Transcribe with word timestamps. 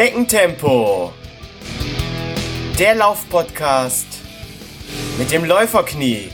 Schneckentempo. 0.00 1.12
Der 2.78 2.94
Laufpodcast 2.94 4.06
mit 5.18 5.30
dem 5.30 5.44
Läuferknie. 5.44 6.30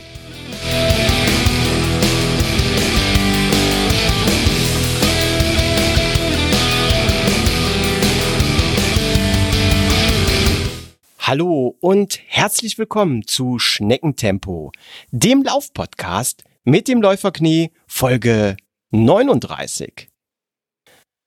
Hallo 11.18 11.76
und 11.80 12.20
herzlich 12.28 12.78
willkommen 12.78 13.26
zu 13.26 13.58
Schneckentempo, 13.58 14.70
dem 15.10 15.42
Laufpodcast 15.42 16.44
mit 16.62 16.86
dem 16.86 17.02
Läuferknie 17.02 17.72
Folge 17.88 18.56
39. 18.92 20.08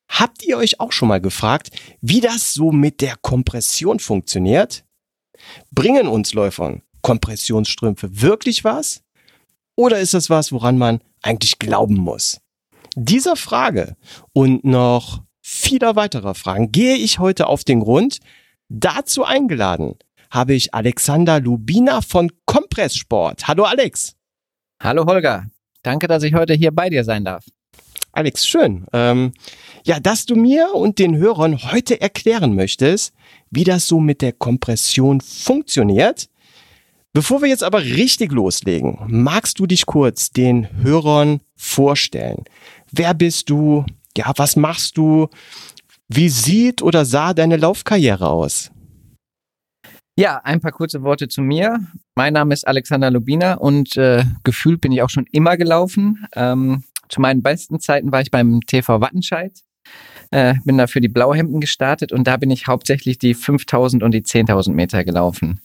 Habt 0.10 0.44
ihr 0.44 0.58
euch 0.58 0.80
auch 0.80 0.92
schon 0.92 1.08
mal 1.08 1.22
gefragt, 1.22 1.70
wie 2.02 2.20
das 2.20 2.54
so 2.54 2.72
mit 2.72 3.00
der 3.02 3.16
Kompression 3.16 4.00
funktioniert? 4.00 4.84
Bringen 5.72 6.08
uns 6.08 6.34
Läufern 6.34 6.82
Kompressionsstrümpfe 7.02 8.22
wirklich 8.22 8.64
was? 8.64 9.02
Oder 9.76 10.00
ist 10.00 10.14
das 10.14 10.30
was, 10.30 10.52
woran 10.52 10.78
man 10.78 11.00
eigentlich 11.22 11.60
glauben 11.60 11.96
muss? 11.96 12.42
Dieser 12.96 13.36
Frage 13.36 13.96
und 14.34 14.66
noch 14.66 15.24
vieler 15.42 15.96
weiterer 15.96 16.36
Fragen 16.36 16.72
gehe 16.72 16.96
ich 16.96 17.20
heute 17.20 17.48
auf 17.48 17.64
den 17.64 17.80
Grund. 17.80 18.20
Dazu 18.68 19.24
eingeladen 19.24 19.96
habe 20.30 20.54
ich 20.54 20.74
Alexander 20.74 21.40
Lubina 21.40 22.02
von 22.02 22.32
Kompresssport. 22.46 23.48
Hallo 23.48 23.64
Alex. 23.64 24.16
Hallo 24.82 25.06
Holger. 25.06 25.48
Danke, 25.82 26.08
dass 26.08 26.24
ich 26.24 26.34
heute 26.34 26.54
hier 26.54 26.72
bei 26.72 26.90
dir 26.90 27.04
sein 27.04 27.24
darf. 27.24 27.46
Alex, 28.20 28.46
schön. 28.46 28.86
Ähm, 28.92 29.32
ja, 29.86 30.02
dass 30.02 30.26
du 30.26 30.36
mir 30.36 30.76
und 30.76 31.00
den 31.00 31.16
Hörern 31.16 31.72
heute 31.72 32.02
erklären 32.02 32.54
möchtest, 32.54 33.14
wie 33.50 33.64
das 33.64 33.88
so 33.88 34.02
mit 34.02 34.22
der 34.22 34.34
Kompression 34.34 35.22
funktioniert. 35.22 36.28
Bevor 37.14 37.42
wir 37.42 37.48
jetzt 37.48 37.64
aber 37.64 37.82
richtig 37.82 38.34
loslegen, 38.34 39.00
magst 39.08 39.58
du 39.58 39.68
dich 39.68 39.86
kurz 39.86 40.32
den 40.32 40.68
Hörern 40.84 41.40
vorstellen? 41.56 42.44
Wer 42.92 43.14
bist 43.14 43.50
du? 43.50 43.86
Ja, 44.18 44.34
was 44.36 44.58
machst 44.58 44.98
du? 44.98 45.30
Wie 46.10 46.28
sieht 46.28 46.82
oder 46.82 47.06
sah 47.06 47.34
deine 47.34 47.56
Laufkarriere 47.56 48.28
aus? 48.28 48.70
Ja, 50.18 50.42
ein 50.44 50.60
paar 50.60 50.74
kurze 50.74 51.04
Worte 51.04 51.30
zu 51.30 51.42
mir. 51.42 51.80
Mein 52.16 52.34
Name 52.34 52.54
ist 52.54 52.68
Alexander 52.68 53.12
Lubina 53.12 53.54
und 53.54 53.96
äh, 53.96 54.26
gefühlt 54.44 54.82
bin 54.82 54.92
ich 54.92 55.02
auch 55.02 55.10
schon 55.10 55.26
immer 55.32 55.56
gelaufen. 55.56 56.28
Ähm, 56.36 56.84
zu 57.10 57.22
meinen 57.22 57.42
besten 57.42 57.80
Zeiten 57.80 58.12
war 58.12 58.22
ich 58.22 58.32
beim 58.32 58.62
TV 58.62 59.02
Wattenscheid. 59.02 59.60
Äh, 60.32 60.56
bin 60.64 60.78
da 60.78 60.86
für 60.86 61.02
die 61.02 61.08
Blauhemden 61.08 61.60
gestartet 61.60 62.12
und 62.12 62.26
da 62.28 62.38
bin 62.38 62.52
ich 62.52 62.68
hauptsächlich 62.68 63.18
die 63.18 63.34
5000 63.34 64.04
und 64.04 64.12
die 64.12 64.22
10.000 64.22 64.74
Meter 64.74 65.04
gelaufen. 65.04 65.62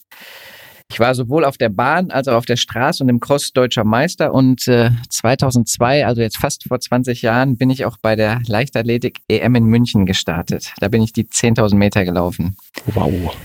Ich 0.90 1.00
war 1.00 1.14
sowohl 1.14 1.44
auf 1.44 1.58
der 1.58 1.70
Bahn 1.70 2.10
als 2.10 2.28
auch 2.28 2.36
auf 2.36 2.46
der 2.46 2.56
Straße 2.56 3.02
und 3.02 3.08
im 3.08 3.20
Cross 3.20 3.52
deutscher 3.52 3.84
Meister 3.84 4.32
und 4.32 4.68
äh, 4.68 4.90
2002, 5.10 6.06
also 6.06 6.20
jetzt 6.20 6.38
fast 6.38 6.64
vor 6.64 6.78
20 6.78 7.22
Jahren, 7.22 7.56
bin 7.56 7.70
ich 7.70 7.84
auch 7.84 7.96
bei 8.00 8.16
der 8.16 8.40
Leichtathletik 8.46 9.20
EM 9.28 9.54
in 9.54 9.64
München 9.64 10.06
gestartet. 10.06 10.72
Da 10.80 10.88
bin 10.88 11.02
ich 11.02 11.12
die 11.12 11.24
10.000 11.24 11.74
Meter 11.74 12.04
gelaufen. 12.04 12.56
Wow. 12.86 13.36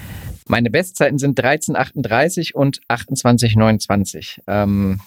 Meine 0.47 0.69
Bestzeiten 0.69 1.17
sind 1.17 1.39
13,38 1.39 2.53
und 2.53 2.81
28,29. 2.89 4.41
Ähm, 4.47 4.99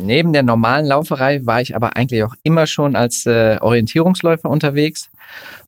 Neben 0.00 0.32
der 0.32 0.44
normalen 0.44 0.86
Lauferei 0.86 1.44
war 1.44 1.60
ich 1.60 1.74
aber 1.74 1.96
eigentlich 1.96 2.22
auch 2.22 2.34
immer 2.44 2.68
schon 2.68 2.94
als 2.94 3.26
äh, 3.26 3.58
Orientierungsläufer 3.60 4.48
unterwegs. 4.48 5.10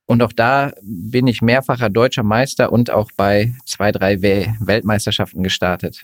Und 0.06 0.22
auch 0.22 0.32
da 0.32 0.72
bin 0.82 1.26
ich 1.26 1.42
mehrfacher 1.42 1.90
deutscher 1.90 2.22
Meister 2.22 2.72
und 2.72 2.90
auch 2.90 3.10
bei 3.16 3.52
zwei, 3.66 3.90
drei 3.90 4.22
Weltmeisterschaften 4.22 5.42
gestartet. 5.42 6.02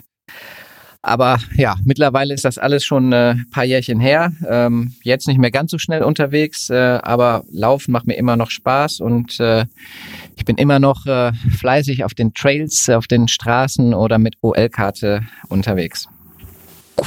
Aber 1.01 1.39
ja, 1.55 1.75
mittlerweile 1.85 2.33
ist 2.33 2.43
das 2.43 2.57
alles 2.57 2.83
schon 2.83 3.13
äh, 3.13 3.31
ein 3.31 3.49
paar 3.49 3.63
Jährchen 3.63 4.01
her. 4.01 4.33
Ähm, 4.45 4.93
jetzt 5.03 5.27
nicht 5.27 5.37
mehr 5.37 5.51
ganz 5.51 5.71
so 5.71 5.77
schnell 5.77 6.03
unterwegs, 6.03 6.69
äh, 6.69 6.99
aber 7.01 7.45
Laufen 7.49 7.93
macht 7.93 8.07
mir 8.07 8.15
immer 8.15 8.35
noch 8.35 8.49
Spaß 8.49 8.99
und 8.99 9.39
äh, 9.39 9.65
ich 10.35 10.43
bin 10.43 10.57
immer 10.57 10.79
noch 10.79 11.05
äh, 11.05 11.31
fleißig 11.57 12.03
auf 12.03 12.13
den 12.13 12.33
Trails, 12.33 12.89
auf 12.89 13.07
den 13.07 13.29
Straßen 13.29 13.93
oder 13.93 14.17
mit 14.17 14.35
OL-Karte 14.41 15.21
unterwegs. 15.47 16.09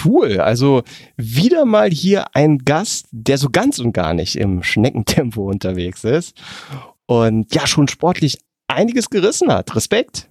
Cool. 0.05 0.41
Also 0.41 0.83
wieder 1.17 1.65
mal 1.65 1.91
hier 1.91 2.35
ein 2.35 2.59
Gast, 2.59 3.07
der 3.11 3.39
so 3.39 3.49
ganz 3.51 3.79
und 3.79 3.93
gar 3.93 4.15
nicht 4.15 4.37
im 4.37 4.63
Schneckentempo 4.63 5.43
unterwegs 5.43 6.05
ist 6.05 6.41
und 7.07 7.55
ja 7.55 7.67
schon 7.67 7.89
sportlich 7.89 8.39
einiges 8.69 9.11
gerissen 9.11 9.53
hat. 9.53 9.75
Respekt. 9.75 10.29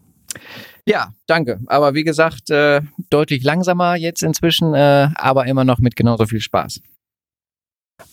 Ja, 0.85 1.13
danke. 1.27 1.59
Aber 1.67 1.93
wie 1.93 2.03
gesagt, 2.03 2.49
äh, 2.49 2.81
deutlich 3.09 3.43
langsamer 3.43 3.95
jetzt 3.95 4.23
inzwischen, 4.23 4.73
äh, 4.73 5.09
aber 5.15 5.45
immer 5.45 5.63
noch 5.63 5.79
mit 5.79 5.95
genauso 5.95 6.25
viel 6.25 6.39
Spaß. 6.39 6.81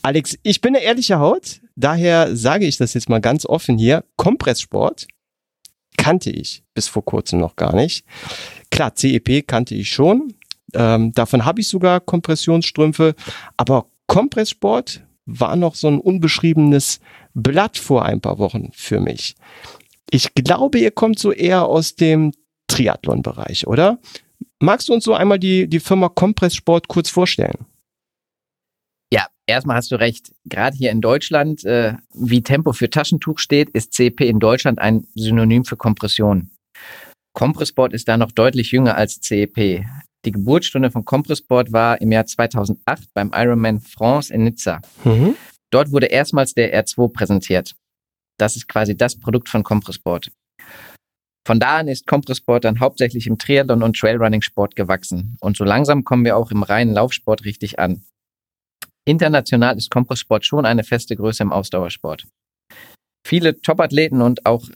Alex, 0.02 0.36
ich 0.42 0.60
bin 0.60 0.74
eine 0.74 0.84
ehrliche 0.84 1.18
Haut, 1.18 1.60
daher 1.76 2.36
sage 2.36 2.66
ich 2.66 2.76
das 2.76 2.94
jetzt 2.94 3.08
mal 3.08 3.20
ganz 3.20 3.46
offen 3.46 3.78
hier. 3.78 4.04
Kompresssport 4.16 5.06
kannte 5.96 6.30
ich 6.30 6.64
bis 6.74 6.88
vor 6.88 7.04
kurzem 7.04 7.38
noch 7.38 7.56
gar 7.56 7.74
nicht. 7.74 8.04
Klar, 8.70 8.94
CEP 8.94 9.46
kannte 9.46 9.74
ich 9.74 9.90
schon, 9.90 10.34
ähm, 10.74 11.12
davon 11.12 11.44
habe 11.44 11.60
ich 11.60 11.68
sogar 11.68 12.00
Kompressionsstrümpfe, 12.00 13.14
aber 13.56 13.86
Kompresssport 14.06 15.02
war 15.26 15.56
noch 15.56 15.74
so 15.74 15.88
ein 15.88 15.98
unbeschriebenes 15.98 17.00
Blatt 17.34 17.76
vor 17.76 18.04
ein 18.04 18.20
paar 18.20 18.38
Wochen 18.38 18.70
für 18.72 19.00
mich. 19.00 19.36
Ich 20.10 20.34
glaube, 20.34 20.78
ihr 20.78 20.92
kommt 20.92 21.18
so 21.18 21.32
eher 21.32 21.66
aus 21.66 21.96
dem 21.96 22.32
Triathlon-Bereich, 22.68 23.66
oder? 23.66 23.98
Magst 24.60 24.88
du 24.88 24.94
uns 24.94 25.04
so 25.04 25.14
einmal 25.14 25.38
die, 25.38 25.68
die 25.68 25.80
Firma 25.80 26.08
Kompresssport 26.08 26.88
kurz 26.88 27.10
vorstellen? 27.10 27.66
Ja, 29.12 29.26
erstmal 29.46 29.76
hast 29.76 29.90
du 29.90 29.96
recht. 29.96 30.32
Gerade 30.44 30.76
hier 30.76 30.90
in 30.90 31.00
Deutschland, 31.00 31.64
äh, 31.64 31.94
wie 32.14 32.42
Tempo 32.42 32.72
für 32.72 32.88
Taschentuch 32.88 33.38
steht, 33.38 33.70
ist 33.70 33.92
CP 33.92 34.28
in 34.28 34.40
Deutschland 34.40 34.78
ein 34.78 35.06
Synonym 35.14 35.64
für 35.64 35.76
Kompression. 35.76 36.50
Kompressport 37.34 37.92
ist 37.92 38.08
da 38.08 38.16
noch 38.16 38.32
deutlich 38.32 38.72
jünger 38.72 38.96
als 38.96 39.20
CEP. 39.20 39.84
Die 40.26 40.32
Geburtsstunde 40.32 40.90
von 40.90 41.04
Compressport 41.04 41.72
war 41.72 42.00
im 42.00 42.10
Jahr 42.10 42.26
2008 42.26 43.14
beim 43.14 43.30
Ironman 43.32 43.80
France 43.80 44.34
in 44.34 44.42
Nizza. 44.42 44.80
Mhm. 45.04 45.36
Dort 45.70 45.92
wurde 45.92 46.06
erstmals 46.06 46.52
der 46.52 46.74
R2 46.74 47.12
präsentiert. 47.12 47.76
Das 48.36 48.56
ist 48.56 48.66
quasi 48.66 48.96
das 48.96 49.18
Produkt 49.18 49.48
von 49.48 49.62
Compressport. 49.62 50.32
Von 51.46 51.60
da 51.60 51.78
an 51.78 51.86
ist 51.86 52.08
Compressport 52.08 52.64
dann 52.64 52.80
hauptsächlich 52.80 53.28
im 53.28 53.38
Triathlon 53.38 53.84
und 53.84 53.96
Trailrunning-Sport 53.96 54.74
gewachsen. 54.74 55.36
Und 55.40 55.56
so 55.56 55.62
langsam 55.62 56.02
kommen 56.02 56.24
wir 56.24 56.36
auch 56.36 56.50
im 56.50 56.64
reinen 56.64 56.92
Laufsport 56.92 57.44
richtig 57.44 57.78
an. 57.78 58.02
International 59.04 59.76
ist 59.76 59.92
Compressport 59.92 60.44
schon 60.44 60.66
eine 60.66 60.82
feste 60.82 61.14
Größe 61.14 61.44
im 61.44 61.52
Ausdauersport. 61.52 62.26
Viele 63.24 63.60
Topathleten 63.60 64.22
und 64.22 64.44
auch 64.44 64.68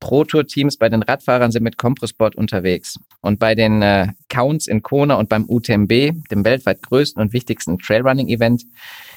Pro-Tour-Teams 0.00 0.78
bei 0.78 0.88
den 0.88 1.02
Radfahrern 1.02 1.52
sind 1.52 1.62
mit 1.62 1.76
Compressport 1.76 2.34
unterwegs. 2.34 2.98
Und 3.20 3.38
bei 3.38 3.54
den 3.54 3.82
äh, 3.82 4.08
Counts 4.28 4.66
in 4.66 4.82
Kona 4.82 5.14
und 5.14 5.28
beim 5.28 5.44
UTMB, 5.48 6.12
dem 6.30 6.44
weltweit 6.44 6.82
größten 6.82 7.22
und 7.22 7.32
wichtigsten 7.32 7.78
Trailrunning-Event, 7.78 8.64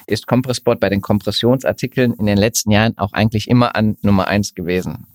ist 0.06 0.26
Compressport 0.26 0.80
bei 0.80 0.90
den 0.90 1.00
Kompressionsartikeln 1.00 2.12
in 2.12 2.26
den 2.26 2.38
letzten 2.38 2.70
Jahren 2.70 2.96
auch 2.98 3.12
eigentlich 3.12 3.48
immer 3.48 3.74
an 3.74 3.96
Nummer 4.02 4.28
eins 4.28 4.54
gewesen. 4.54 5.06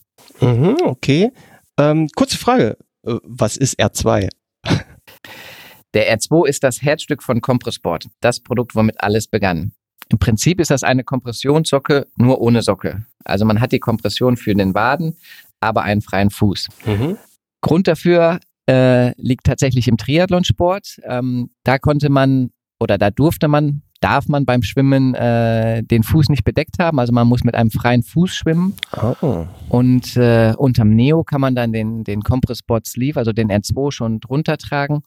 Mhm, 0.41 0.78
okay. 0.84 1.31
Ähm, 1.78 2.09
kurze 2.16 2.38
Frage. 2.38 2.78
Äh, 3.06 3.16
was 3.24 3.56
ist 3.56 3.80
R2? 3.80 4.30
Der 5.94 6.16
R2 6.16 6.47
ist 6.47 6.63
das 6.63 6.81
Herzstück 6.81 7.24
von 7.24 7.41
Compressport, 7.41 8.07
das 8.22 8.41
Produkt, 8.41 8.75
womit 8.75 9.01
alles 9.01 9.28
begann. 9.28 9.71
Im 10.12 10.18
Prinzip 10.18 10.60
ist 10.60 10.71
das 10.71 10.83
eine 10.83 11.04
Kompressionssocke, 11.04 12.07
nur 12.16 12.42
ohne 12.42 12.63
Socke. 12.63 13.06
Also 13.25 13.45
man 13.45 13.62
hat 13.62 13.71
die 13.71 13.80
Kompression 13.80 14.38
für 14.38 14.56
den 14.56 14.74
Waden, 14.74 15.16
aber 15.59 15.83
einen 15.83 16.01
freien 16.01 16.29
Fuß. 16.29 16.67
Mhm. 16.85 17.17
Grund 17.61 17.88
dafür 17.88 18.39
äh, 18.69 19.13
liegt 19.21 19.45
tatsächlich 19.45 19.88
im 19.88 19.97
Triathlonsport. 19.97 21.00
Ähm, 21.03 21.50
da 21.63 21.77
konnte 21.77 22.09
man 22.09 22.51
oder 22.79 22.97
da 22.97 23.11
durfte 23.11 23.47
man, 23.47 23.81
darf 24.00 24.27
man 24.27 24.45
beim 24.45 24.61
Schwimmen 24.63 25.13
äh, 25.13 25.83
den 25.83 26.03
Fuß 26.03 26.29
nicht 26.29 26.45
bedeckt 26.45 26.79
haben. 26.79 27.00
Also 27.00 27.11
man 27.11 27.27
muss 27.27 27.44
mit 27.44 27.56
einem 27.56 27.71
freien 27.71 28.03
Fuß 28.03 28.33
schwimmen. 28.33 28.75
Oh. 29.21 29.45
Und 29.67 30.15
äh, 30.15 30.53
unterm 30.57 30.91
Neo 30.91 31.23
kann 31.23 31.41
man 31.41 31.56
dann 31.56 31.73
den, 31.73 32.03
den 32.03 32.21
Compressport 32.21 32.88
Sleeve, 32.88 33.19
also 33.19 33.33
den 33.33 33.51
R2 33.51 33.91
schon 33.91 34.19
drunter 34.19 34.57
tragen. 34.57 35.01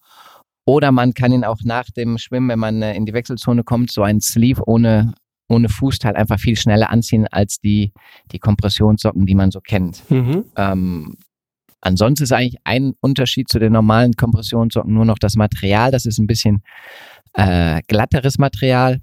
Oder 0.64 0.92
man 0.92 1.14
kann 1.14 1.32
ihn 1.32 1.44
auch 1.44 1.58
nach 1.64 1.86
dem 1.90 2.18
Schwimmen, 2.18 2.48
wenn 2.48 2.58
man 2.58 2.82
äh, 2.82 2.94
in 2.94 3.06
die 3.06 3.14
Wechselzone 3.14 3.64
kommt, 3.64 3.90
so 3.90 4.02
ein 4.02 4.20
Sleeve 4.20 4.62
ohne, 4.66 5.14
ohne 5.52 5.68
Fußteil 5.68 6.16
einfach 6.16 6.38
viel 6.38 6.56
schneller 6.56 6.90
anziehen 6.90 7.26
als 7.28 7.60
die, 7.60 7.92
die 8.32 8.38
Kompressionssocken, 8.38 9.26
die 9.26 9.34
man 9.34 9.50
so 9.50 9.60
kennt. 9.60 10.08
Mhm. 10.10 10.44
Ähm, 10.56 11.16
ansonsten 11.80 12.24
ist 12.24 12.32
eigentlich 12.32 12.60
ein 12.64 12.94
Unterschied 13.00 13.48
zu 13.48 13.58
den 13.58 13.72
normalen 13.72 14.14
Kompressionssocken 14.14 14.92
nur 14.92 15.04
noch 15.04 15.18
das 15.18 15.36
Material. 15.36 15.90
Das 15.90 16.06
ist 16.06 16.18
ein 16.18 16.26
bisschen 16.26 16.62
äh, 17.34 17.80
glatteres 17.86 18.38
Material, 18.38 19.00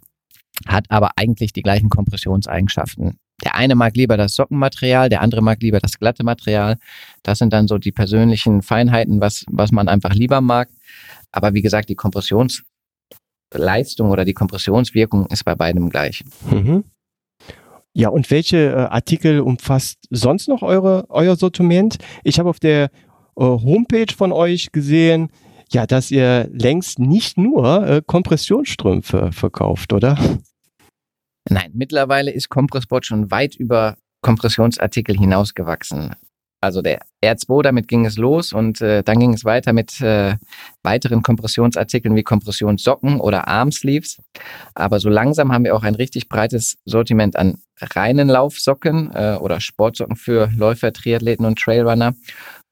hat 0.67 0.85
aber 0.89 1.11
eigentlich 1.15 1.53
die 1.53 1.61
gleichen 1.61 1.89
Kompressionseigenschaften. 1.89 3.19
Der 3.43 3.55
eine 3.55 3.75
mag 3.75 3.95
lieber 3.95 4.17
das 4.17 4.35
Sockenmaterial, 4.35 5.09
der 5.09 5.21
andere 5.21 5.41
mag 5.41 5.61
lieber 5.61 5.79
das 5.79 5.97
glatte 5.97 6.23
Material. 6.23 6.77
Das 7.23 7.39
sind 7.39 7.53
dann 7.53 7.67
so 7.67 7.77
die 7.77 7.91
persönlichen 7.91 8.61
Feinheiten, 8.61 9.21
was, 9.21 9.45
was 9.49 9.71
man 9.71 9.87
einfach 9.87 10.13
lieber 10.13 10.41
mag. 10.41 10.69
Aber 11.31 11.53
wie 11.53 11.61
gesagt, 11.61 11.89
die 11.89 11.95
Kompressionsleistung 13.49 14.09
oder 14.11 14.25
die 14.25 14.33
Kompressionswirkung 14.33 15.25
ist 15.27 15.43
bei 15.43 15.55
beidem 15.55 15.89
gleich. 15.89 16.23
Mhm. 16.49 16.83
Ja, 17.93 18.09
und 18.09 18.29
welche 18.29 18.57
äh, 18.57 18.75
Artikel 18.75 19.41
umfasst 19.41 19.97
sonst 20.09 20.47
noch 20.47 20.61
eure, 20.61 21.05
euer 21.09 21.35
Sortiment? 21.35 21.97
Ich 22.23 22.39
habe 22.39 22.49
auf 22.49 22.59
der 22.59 22.85
äh, 22.85 22.89
Homepage 23.35 24.13
von 24.15 24.31
euch 24.31 24.71
gesehen, 24.71 25.29
ja, 25.71 25.85
dass 25.85 26.11
ihr 26.11 26.49
längst 26.51 26.99
nicht 26.99 27.37
nur 27.37 27.87
äh, 27.87 28.01
Kompressionsstrümpfe 28.05 29.31
verkauft, 29.31 29.93
oder? 29.93 30.17
Nein, 31.49 31.71
mittlerweile 31.73 32.31
ist 32.31 32.49
Kompressport 32.49 33.05
schon 33.05 33.31
weit 33.31 33.55
über 33.55 33.97
Kompressionsartikel 34.21 35.17
hinausgewachsen. 35.17 36.13
Also 36.61 36.81
der 36.81 36.99
R2, 37.23 37.63
damit 37.63 37.87
ging 37.87 38.05
es 38.05 38.17
los 38.17 38.51
und 38.51 38.81
äh, 38.81 39.01
dann 39.01 39.19
ging 39.19 39.33
es 39.33 39.45
weiter 39.45 39.71
mit 39.71 40.01
äh, 40.01 40.35
weiteren 40.83 41.23
Kompressionsartikeln 41.23 42.15
wie 42.15 42.23
Kompressionssocken 42.23 43.21
oder 43.21 43.47
Armsleeves. 43.47 44.17
Aber 44.75 44.99
so 44.99 45.09
langsam 45.09 45.53
haben 45.53 45.63
wir 45.63 45.75
auch 45.75 45.83
ein 45.83 45.95
richtig 45.95 46.27
breites 46.27 46.77
Sortiment 46.83 47.37
an 47.37 47.59
reinen 47.79 48.27
Laufsocken 48.27 49.11
äh, 49.13 49.37
oder 49.39 49.61
Sportsocken 49.61 50.17
für 50.17 50.49
Läufer, 50.55 50.91
Triathleten 50.91 51.45
und 51.45 51.59
Trailrunner. 51.59 52.13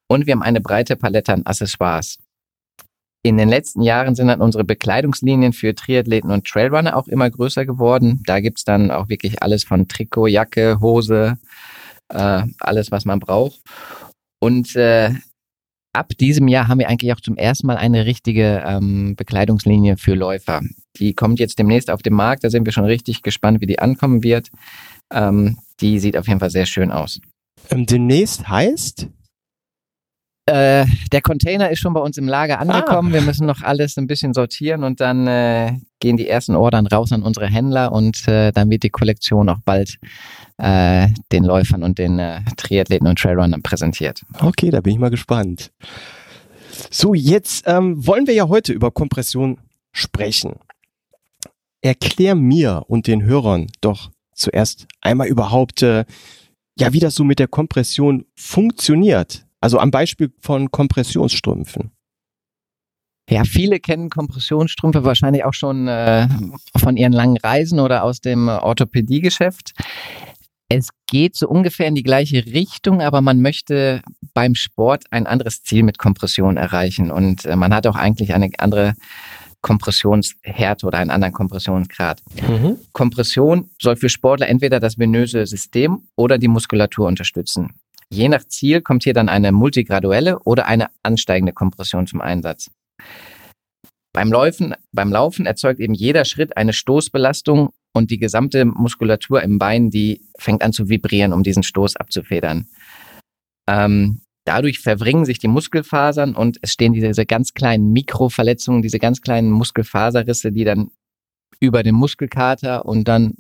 Und 0.10 0.26
wir 0.26 0.34
haben 0.34 0.44
eine 0.44 0.62
breite 0.62 0.98
Palette 0.98 1.34
an 1.34 1.46
Accessoires. 1.46 2.18
In 3.24 3.38
den 3.38 3.50
letzten 3.50 3.82
Jahren 3.82 4.16
sind 4.16 4.28
dann 4.28 4.42
unsere 4.42 4.64
Bekleidungslinien 4.64 5.52
für 5.52 5.76
Triathleten 5.76 6.32
und 6.32 6.46
Trailrunner 6.46 6.96
auch 6.96 7.08
immer 7.08 7.30
größer 7.30 7.66
geworden. 7.66 8.22
Da 8.26 8.40
gibt's 8.40 8.64
dann 8.64 8.92
auch 8.92 9.10
wirklich 9.10 9.42
alles 9.42 9.64
von 9.64 9.88
Trikot, 9.88 10.28
Jacke, 10.28 10.80
Hose, 10.80 11.38
äh, 12.10 12.44
alles, 12.60 12.92
was 12.92 13.06
man 13.06 13.20
braucht. 13.20 13.62
Und 14.40 14.76
äh, 14.76 15.12
ab 15.94 16.10
diesem 16.20 16.48
Jahr 16.48 16.68
haben 16.68 16.80
wir 16.80 16.90
eigentlich 16.90 17.14
auch 17.14 17.22
zum 17.22 17.38
ersten 17.38 17.68
Mal 17.68 17.78
eine 17.78 18.06
richtige 18.06 18.64
ähm, 18.66 19.16
Bekleidungslinie 19.16 19.98
für 19.98 20.14
Läufer. 20.14 20.62
Die 20.98 21.14
kommt 21.14 21.40
jetzt 21.40 21.60
demnächst 21.60 21.90
auf 21.90 22.02
den 22.02 22.14
Markt. 22.14 22.44
Da 22.44 22.50
sind 22.50 22.66
wir 22.66 22.74
schon 22.74 22.86
richtig 22.86 23.22
gespannt, 23.22 23.62
wie 23.62 23.66
die 23.66 23.80
ankommen 23.80 24.24
wird. 24.24 24.50
Ähm, 25.12 25.58
die 25.80 26.00
sieht 26.00 26.18
auf 26.18 26.28
jeden 26.28 26.40
Fall 26.40 26.50
sehr 26.50 26.66
schön 26.66 26.92
aus. 26.92 27.20
Ähm, 27.70 27.86
demnächst 27.86 28.48
heißt? 28.48 29.08
Äh, 30.48 30.86
der 31.12 31.22
Container 31.22 31.70
ist 31.72 31.80
schon 31.80 31.94
bei 31.94 32.00
uns 32.00 32.18
im 32.18 32.26
Lager 32.26 32.60
angekommen. 32.62 33.10
Ah. 33.12 33.16
Wir 33.16 33.22
müssen 33.22 33.46
noch 33.46 33.64
alles 33.64 33.98
ein 33.98 34.08
bisschen 34.08 34.34
sortieren 34.34 34.86
und 34.86 35.02
dann 35.02 35.28
äh, 35.28 35.74
gehen 36.00 36.16
die 36.16 36.30
ersten 36.30 36.56
Ordern 36.56 36.88
raus 36.88 37.12
an 37.12 37.22
unsere 37.22 37.48
Händler 37.48 37.92
und 37.92 38.26
äh, 38.30 38.54
dann 38.54 38.70
wird 38.70 38.84
die 38.84 38.90
Kollektion 38.90 39.50
auch 39.50 39.60
bald 39.66 39.98
äh, 40.58 41.10
den 41.34 41.44
Läufern 41.44 41.84
und 41.84 41.98
den 42.00 42.18
äh, 42.20 42.40
Triathleten 42.56 43.10
und 43.10 43.20
Trailrunnern 43.20 43.62
präsentiert. 43.62 44.22
Okay, 44.40 44.70
da 44.70 44.80
bin 44.80 44.94
ich 44.94 45.00
mal 45.00 45.10
gespannt. 45.10 45.74
So, 46.92 47.14
jetzt 47.14 47.66
ähm, 47.68 48.08
wollen 48.08 48.26
wir 48.26 48.34
ja 48.34 48.48
heute 48.48 48.72
über 48.72 48.90
Kompression 48.92 49.58
sprechen. 49.92 50.54
Erklär 51.82 52.36
mir 52.36 52.86
und 52.88 53.08
den 53.08 53.24
Hörern 53.24 53.68
doch 53.82 54.12
zuerst 54.34 54.88
einmal 55.02 55.28
überhaupt, 55.28 55.82
ja, 55.82 56.06
wie 56.78 57.00
das 57.00 57.16
so 57.16 57.24
mit 57.24 57.40
der 57.40 57.48
Kompression 57.48 58.26
funktioniert. 58.36 59.47
Also 59.62 59.80
am 59.80 59.92
Beispiel 59.92 60.32
von 60.40 60.72
Kompressionsstrümpfen. 60.72 61.92
Ja, 63.30 63.44
viele 63.44 63.80
kennen 63.80 64.10
Kompressionsstrümpfe 64.10 65.04
wahrscheinlich 65.04 65.44
auch 65.44 65.54
schon 65.54 65.88
äh, 65.88 66.28
von 66.78 66.96
ihren 66.96 67.12
langen 67.12 67.38
Reisen 67.38 67.80
oder 67.80 68.04
aus 68.04 68.22
dem 68.22 68.48
Orthopädiegeschäft. 68.48 69.74
Es 70.70 70.90
geht 71.10 71.36
so 71.36 71.48
ungefähr 71.48 71.88
in 71.88 71.96
die 71.96 72.04
gleiche 72.04 72.46
Richtung, 72.46 73.02
aber 73.02 73.22
man 73.22 73.42
möchte 73.42 74.02
beim 74.34 74.56
Sport 74.56 75.06
ein 75.12 75.26
anderes 75.26 75.64
Ziel 75.64 75.84
mit 75.84 75.98
Kompression 75.98 76.58
erreichen 76.58 77.12
und 77.12 77.46
äh, 77.46 77.56
man 77.56 77.74
hat 77.74 77.88
auch 77.88 77.96
eigentlich 77.96 78.34
eine 78.34 78.50
andere 78.60 78.94
Kompressionshärte 79.62 80.86
oder 80.86 81.00
einen 81.00 81.10
anderen 81.10 81.34
Kompressionsgrad. 81.34 82.22
Mhm. 82.48 82.78
Kompression 82.94 83.70
soll 83.82 83.96
für 83.96 84.10
Sportler 84.10 84.48
entweder 84.48 84.80
das 84.80 84.98
venöse 84.98 85.46
System 85.46 86.08
oder 86.16 86.38
die 86.38 86.48
Muskulatur 86.48 87.08
unterstützen. 87.08 87.74
Je 88.10 88.30
nach 88.30 88.46
Ziel 88.46 88.82
kommt 88.82 89.04
hier 89.04 89.14
dann 89.14 89.30
eine 89.30 89.52
multigraduelle 89.52 90.40
oder 90.40 90.66
eine 90.68 90.88
ansteigende 91.04 91.54
Kompression 91.54 92.08
zum 92.08 92.22
Einsatz. 92.22 92.72
Beim 94.14 94.32
Laufen, 94.32 94.74
beim 94.92 95.12
Laufen 95.12 95.46
erzeugt 95.46 95.80
eben 95.80 95.94
jeder 95.94 96.26
Schritt 96.26 96.58
eine 96.58 96.74
Stoßbelastung 96.74 97.70
und 97.94 98.12
die 98.12 98.18
gesamte 98.18 98.66
Muskulatur 98.66 99.44
im 99.44 99.60
Bein, 99.60 99.90
die 99.90 100.22
fängt 100.40 100.64
an 100.64 100.74
zu 100.74 100.90
vibrieren, 100.90 101.34
um 101.34 101.44
diesen 101.44 101.64
Stoß 101.64 101.98
abzufedern. 101.98 102.68
Ähm, 103.70 104.22
dadurch 104.46 104.80
verwringen 104.80 105.26
sich 105.26 105.40
die 105.40 105.48
Muskelfasern 105.48 106.34
und 106.34 106.58
es 106.62 106.72
stehen 106.72 106.94
diese 106.94 107.26
ganz 107.26 107.54
kleinen 107.54 107.92
Mikroverletzungen, 107.92 108.82
diese 108.82 109.00
ganz 109.00 109.22
kleinen 109.22 109.52
Muskelfaserrisse, 109.52 110.52
die 110.52 110.64
dann 110.64 110.90
über 111.60 111.84
den 111.84 111.96
Muskelkater 111.96 112.86
und 112.86 113.08
dann 113.08 113.36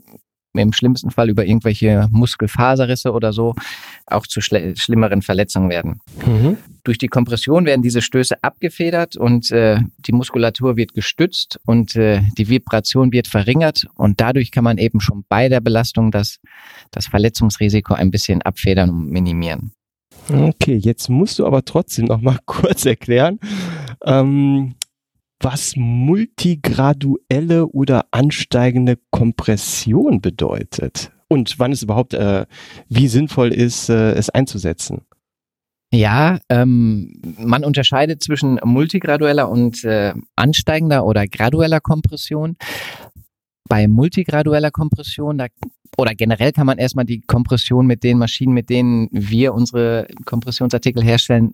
im 0.62 0.74
schlimmsten 0.74 1.12
Fall 1.12 1.30
über 1.30 1.46
irgendwelche 1.46 2.08
Muskelfaserrisse 2.12 3.12
oder 3.12 3.34
so 3.34 3.56
auch 4.06 4.28
zu 4.28 4.42
schlimmeren 4.42 5.22
Verletzungen 5.22 5.70
werden. 5.70 6.00
Mhm. 6.26 6.58
Durch 6.84 6.98
die 6.98 7.08
Kompression 7.08 7.66
werden 7.66 7.82
diese 7.82 8.02
Stöße 8.02 8.42
abgefedert 8.42 9.18
und 9.18 9.52
äh, 9.52 9.80
die 9.98 10.14
Muskulatur 10.14 10.78
wird 10.78 10.94
gestützt 10.94 11.60
und 11.66 11.96
äh, 11.96 12.22
die 12.38 12.50
Vibration 12.50 13.12
wird 13.12 13.28
verringert 13.28 13.88
und 13.96 14.22
dadurch 14.22 14.52
kann 14.52 14.64
man 14.64 14.78
eben 14.78 15.02
schon 15.02 15.26
bei 15.28 15.50
der 15.50 15.60
Belastung 15.60 16.12
das, 16.12 16.40
das 16.92 17.08
Verletzungsrisiko 17.08 17.94
ein 17.94 18.12
bisschen 18.12 18.42
abfedern 18.42 18.90
und 18.90 19.10
minimieren. 19.12 19.72
Okay, 20.32 20.76
jetzt 20.76 21.10
musst 21.10 21.40
du 21.40 21.46
aber 21.46 21.64
trotzdem 21.64 22.06
noch 22.06 22.22
mal 22.22 22.40
kurz 22.46 22.86
erklären, 22.86 23.40
ähm, 24.04 24.76
was 25.40 25.76
multigraduelle 25.76 27.68
oder 27.68 28.06
ansteigende 28.12 28.98
Kompression 29.12 30.22
bedeutet 30.22 31.12
und 31.28 31.60
wann 31.60 31.72
es 31.72 31.84
überhaupt, 31.84 32.14
äh, 32.14 32.46
wie 32.90 33.08
sinnvoll 33.08 33.54
ist, 33.54 33.90
äh, 33.90 34.14
es 34.14 34.30
einzusetzen. 34.30 35.02
Ja, 35.94 36.40
ähm, 36.50 37.22
man 37.38 37.64
unterscheidet 37.64 38.22
zwischen 38.22 38.60
multigradueller 38.64 39.50
und 39.50 39.86
äh, 39.86 40.14
ansteigender 40.36 41.06
oder 41.06 41.28
gradueller 41.28 41.80
Kompression. 41.80 42.58
Bei 43.70 43.88
multigradueller 43.88 44.72
Kompression, 44.72 45.38
da, 45.38 45.48
oder 45.98 46.14
generell 46.14 46.52
kann 46.52 46.66
man 46.66 46.78
erstmal 46.78 47.06
die 47.06 47.22
Kompression 47.22 47.88
mit 47.88 48.04
den 48.04 48.18
Maschinen, 48.18 48.54
mit 48.54 48.70
denen 48.70 49.08
wir 49.12 49.54
unsere 49.54 50.08
Kompressionsartikel 50.26 51.04
herstellen, 51.04 51.54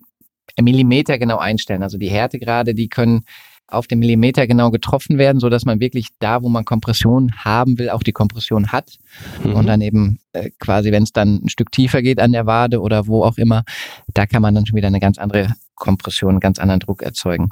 Millimeter 0.60 1.18
genau 1.18 1.38
einstellen. 1.38 1.82
Also 1.82 1.96
die 1.96 2.10
Härtegrade, 2.10 2.74
die 2.74 2.88
können 2.88 3.24
auf 3.66 3.86
den 3.86 3.98
Millimeter 3.98 4.46
genau 4.46 4.70
getroffen 4.70 5.18
werden, 5.18 5.40
so 5.40 5.48
dass 5.48 5.64
man 5.64 5.80
wirklich 5.80 6.08
da, 6.18 6.42
wo 6.42 6.48
man 6.48 6.64
Kompression 6.64 7.32
haben 7.36 7.78
will, 7.78 7.90
auch 7.90 8.02
die 8.02 8.12
Kompression 8.12 8.72
hat. 8.72 8.98
Mhm. 9.42 9.54
Und 9.54 9.66
dann 9.66 9.80
eben 9.80 10.18
äh, 10.32 10.50
quasi, 10.58 10.92
wenn 10.92 11.02
es 11.02 11.12
dann 11.12 11.40
ein 11.44 11.48
Stück 11.48 11.72
tiefer 11.72 12.02
geht 12.02 12.20
an 12.20 12.32
der 12.32 12.46
Wade 12.46 12.80
oder 12.80 13.06
wo 13.06 13.24
auch 13.24 13.38
immer, 13.38 13.64
da 14.12 14.26
kann 14.26 14.42
man 14.42 14.54
dann 14.54 14.66
schon 14.66 14.76
wieder 14.76 14.88
eine 14.88 15.00
ganz 15.00 15.18
andere 15.18 15.54
Kompression, 15.74 16.30
einen 16.30 16.40
ganz 16.40 16.58
anderen 16.58 16.80
Druck 16.80 17.02
erzeugen. 17.02 17.48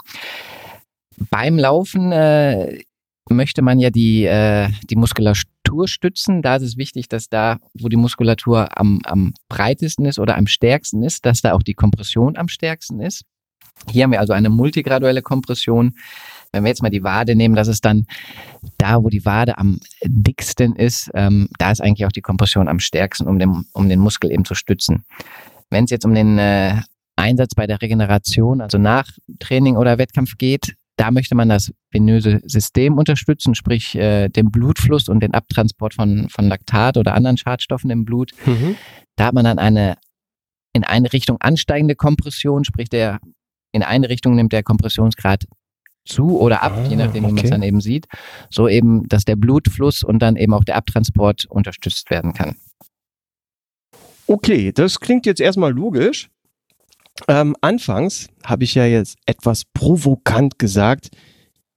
Beim 1.31 1.59
Laufen 1.59 2.13
äh, 2.13 2.81
möchte 3.31 3.63
man 3.63 3.79
ja 3.79 3.91
die, 3.91 4.25
äh, 4.25 4.69
die 4.91 4.97
Muskulatur 4.97 5.89
stützen. 5.89 6.43
Da 6.43 6.57
ist 6.57 6.63
es 6.63 6.77
wichtig, 6.77 7.09
dass 7.09 7.29
da, 7.29 7.59
wo 7.75 7.89
die 7.89 7.97
Muskulatur 7.97 8.79
am, 8.79 9.01
am 9.05 9.33
breitesten 9.49 10.07
ist 10.07 10.19
oder 10.19 10.37
am 10.37 10.47
stärksten 10.47 11.03
ist, 11.03 11.25
dass 11.25 11.41
da 11.41 11.53
auch 11.53 11.63
die 11.63 11.75
Kompression 11.75 12.37
am 12.37 12.49
stärksten 12.49 13.01
ist. 13.01 13.25
Hier 13.91 14.05
haben 14.05 14.13
wir 14.13 14.21
also 14.21 14.33
eine 14.33 14.51
multigraduelle 14.51 15.23
Kompression. 15.23 15.95
Wenn 16.53 16.65
wir 16.65 16.69
jetzt 16.69 16.83
mal 16.83 16.91
die 16.91 17.03
Wade 17.03 17.35
nehmen, 17.35 17.55
das 17.55 17.69
ist 17.69 17.85
dann 17.85 18.07
da, 18.79 19.03
wo 19.03 19.09
die 19.09 19.25
Wade 19.25 19.59
am 19.59 19.81
dicksten 20.05 20.77
ist, 20.77 21.11
ähm, 21.15 21.49
da 21.59 21.71
ist 21.71 21.81
eigentlich 21.81 22.07
auch 22.07 22.13
die 22.13 22.21
Kompression 22.21 22.69
am 22.69 22.79
stärksten, 22.79 23.27
um 23.27 23.39
den, 23.39 23.65
um 23.73 23.89
den 23.89 24.01
Muskel 24.01 24.31
eben 24.31 24.45
zu 24.45 24.55
stützen. 24.55 25.05
Wenn 25.71 25.85
es 25.85 25.91
jetzt 25.91 26.05
um 26.05 26.15
den 26.15 26.39
äh, 26.39 26.77
Einsatz 27.17 27.55
bei 27.55 27.67
der 27.67 27.81
Regeneration, 27.81 28.61
also 28.61 28.79
nach 28.79 29.09
Training 29.39 29.77
oder 29.77 29.99
Wettkampf 29.99 30.37
geht, 30.37 30.75
da 30.97 31.11
möchte 31.11 31.35
man 31.35 31.49
das 31.49 31.73
venöse 31.91 32.41
System 32.45 32.99
unterstützen, 32.99 33.55
sprich 33.55 33.95
äh, 33.95 34.29
den 34.29 34.51
Blutfluss 34.51 35.09
und 35.09 35.21
den 35.21 35.33
Abtransport 35.33 35.95
von, 35.95 36.29
von 36.29 36.47
Laktat 36.47 36.99
oder 36.99 37.15
anderen 37.15 37.39
Schadstoffen 37.39 37.91
im 37.91 38.05
Blut. 38.05 38.33
Mhm. 38.45 38.77
Da 39.17 39.27
hat 39.27 39.35
man 39.35 39.45
dann 39.45 39.59
eine 39.59 39.97
in 40.75 40.85
eine 40.85 41.13
Richtung 41.13 41.39
ansteigende 41.41 41.95
Kompression, 41.95 42.65
sprich 42.65 42.89
der 42.89 43.21
in 43.73 43.83
eine 43.83 44.09
Richtung 44.09 44.35
nimmt 44.35 44.53
der 44.53 44.63
Kompressionsgrad 44.63 45.45
zu 46.05 46.39
oder 46.39 46.63
ab, 46.63 46.75
ah, 46.77 46.87
je 46.89 46.97
nachdem, 46.97 47.25
okay. 47.25 47.33
wie 47.33 47.37
man 47.37 47.45
es 47.45 47.51
dann 47.51 47.63
eben 47.63 47.81
sieht. 47.81 48.07
So 48.51 48.69
eben, 48.69 49.09
dass 49.09 49.25
der 49.25 49.37
Blutfluss 49.37 50.03
und 50.03 50.19
dann 50.21 50.37
eben 50.37 50.53
auch 50.55 50.65
der 50.65 50.77
Abtransport 50.77 51.47
unterstützt 51.47 52.11
werden 52.11 52.33
kann. 52.33 52.57
Okay, 54.27 54.73
das 54.73 55.01
klingt 55.01 55.27
jetzt 55.27 55.41
erstmal 55.41 55.73
logisch. 55.73 56.29
Ähm, 57.29 57.55
anfangs 57.61 58.29
habe 58.45 58.65
ich 58.65 58.75
ja 58.75 58.87
jetzt 58.87 59.19
etwas 59.27 59.65
provokant 59.75 60.59
gesagt, 60.59 61.11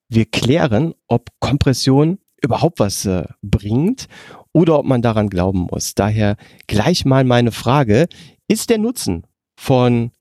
wir 0.10 0.26
klären, 0.26 0.94
ob 1.08 1.30
Kompression 1.40 2.20
überhaupt 2.42 2.80
was 2.80 3.06
äh, 3.06 3.26
bringt. 3.42 4.08
oder 4.54 4.80
ob 4.80 4.86
man 4.86 5.02
daran 5.02 5.30
glauben 5.30 5.68
muss. 5.70 5.96
Daher 5.96 6.38
gleich 6.68 7.04
mal 7.04 7.26
meine 7.26 7.52
Frage, 7.52 8.08
ist 8.48 8.70
der 8.70 8.78
Nutzen 8.78 9.28
von 9.60 10.12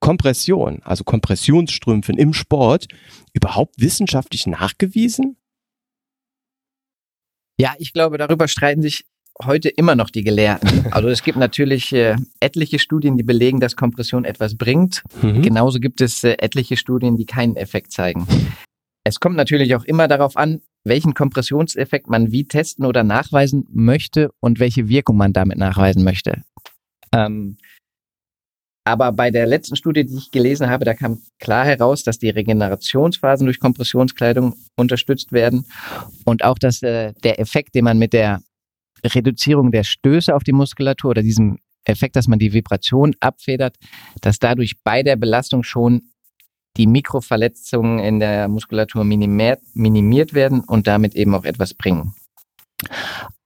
Kompression, 0.00 0.80
also 0.84 1.04
Kompressionsstrümpfen 1.04 2.18
im 2.18 2.32
Sport, 2.32 2.86
überhaupt 3.32 3.80
wissenschaftlich 3.80 4.46
nachgewiesen? 4.46 5.36
Ja, 7.58 7.74
ich 7.78 7.92
glaube, 7.92 8.18
darüber 8.18 8.48
streiten 8.48 8.82
sich 8.82 9.06
heute 9.42 9.68
immer 9.68 9.94
noch 9.94 10.10
die 10.10 10.22
Gelehrten. 10.22 10.86
Also 10.90 11.08
es 11.08 11.22
gibt 11.22 11.36
natürlich 11.36 11.92
äh, 11.92 12.16
etliche 12.40 12.78
Studien, 12.78 13.16
die 13.16 13.22
belegen, 13.22 13.60
dass 13.60 13.76
Kompression 13.76 14.24
etwas 14.24 14.56
bringt. 14.56 15.02
Mhm. 15.20 15.42
Genauso 15.42 15.78
gibt 15.78 16.00
es 16.00 16.24
äh, 16.24 16.36
etliche 16.38 16.76
Studien, 16.76 17.16
die 17.16 17.26
keinen 17.26 17.56
Effekt 17.56 17.92
zeigen. 17.92 18.26
Es 19.04 19.20
kommt 19.20 19.36
natürlich 19.36 19.74
auch 19.74 19.84
immer 19.84 20.08
darauf 20.08 20.36
an, 20.36 20.62
welchen 20.84 21.14
Kompressionseffekt 21.14 22.08
man 22.08 22.32
wie 22.32 22.44
testen 22.44 22.86
oder 22.86 23.04
nachweisen 23.04 23.66
möchte 23.70 24.30
und 24.40 24.58
welche 24.58 24.88
Wirkung 24.88 25.16
man 25.16 25.32
damit 25.32 25.58
nachweisen 25.58 26.02
möchte. 26.02 26.42
Ähm, 27.12 27.58
aber 28.86 29.10
bei 29.10 29.32
der 29.32 29.46
letzten 29.46 29.74
Studie, 29.74 30.06
die 30.06 30.16
ich 30.16 30.30
gelesen 30.30 30.70
habe, 30.70 30.84
da 30.84 30.94
kam 30.94 31.20
klar 31.40 31.64
heraus, 31.64 32.04
dass 32.04 32.18
die 32.18 32.30
Regenerationsphasen 32.30 33.44
durch 33.44 33.58
Kompressionskleidung 33.58 34.54
unterstützt 34.76 35.32
werden 35.32 35.66
und 36.24 36.44
auch, 36.44 36.56
dass 36.56 36.82
äh, 36.82 37.12
der 37.24 37.40
Effekt, 37.40 37.74
den 37.74 37.84
man 37.84 37.98
mit 37.98 38.12
der 38.12 38.40
Reduzierung 39.04 39.72
der 39.72 39.82
Stöße 39.82 40.32
auf 40.32 40.44
die 40.44 40.52
Muskulatur 40.52 41.10
oder 41.10 41.22
diesem 41.22 41.58
Effekt, 41.84 42.14
dass 42.14 42.28
man 42.28 42.38
die 42.38 42.52
Vibration 42.52 43.16
abfedert, 43.18 43.76
dass 44.20 44.38
dadurch 44.38 44.74
bei 44.84 45.02
der 45.02 45.16
Belastung 45.16 45.64
schon 45.64 46.12
die 46.76 46.86
Mikroverletzungen 46.86 47.98
in 47.98 48.20
der 48.20 48.46
Muskulatur 48.46 49.02
minimiert, 49.02 49.60
minimiert 49.74 50.32
werden 50.32 50.60
und 50.60 50.86
damit 50.86 51.16
eben 51.16 51.34
auch 51.34 51.44
etwas 51.44 51.74
bringen. 51.74 52.14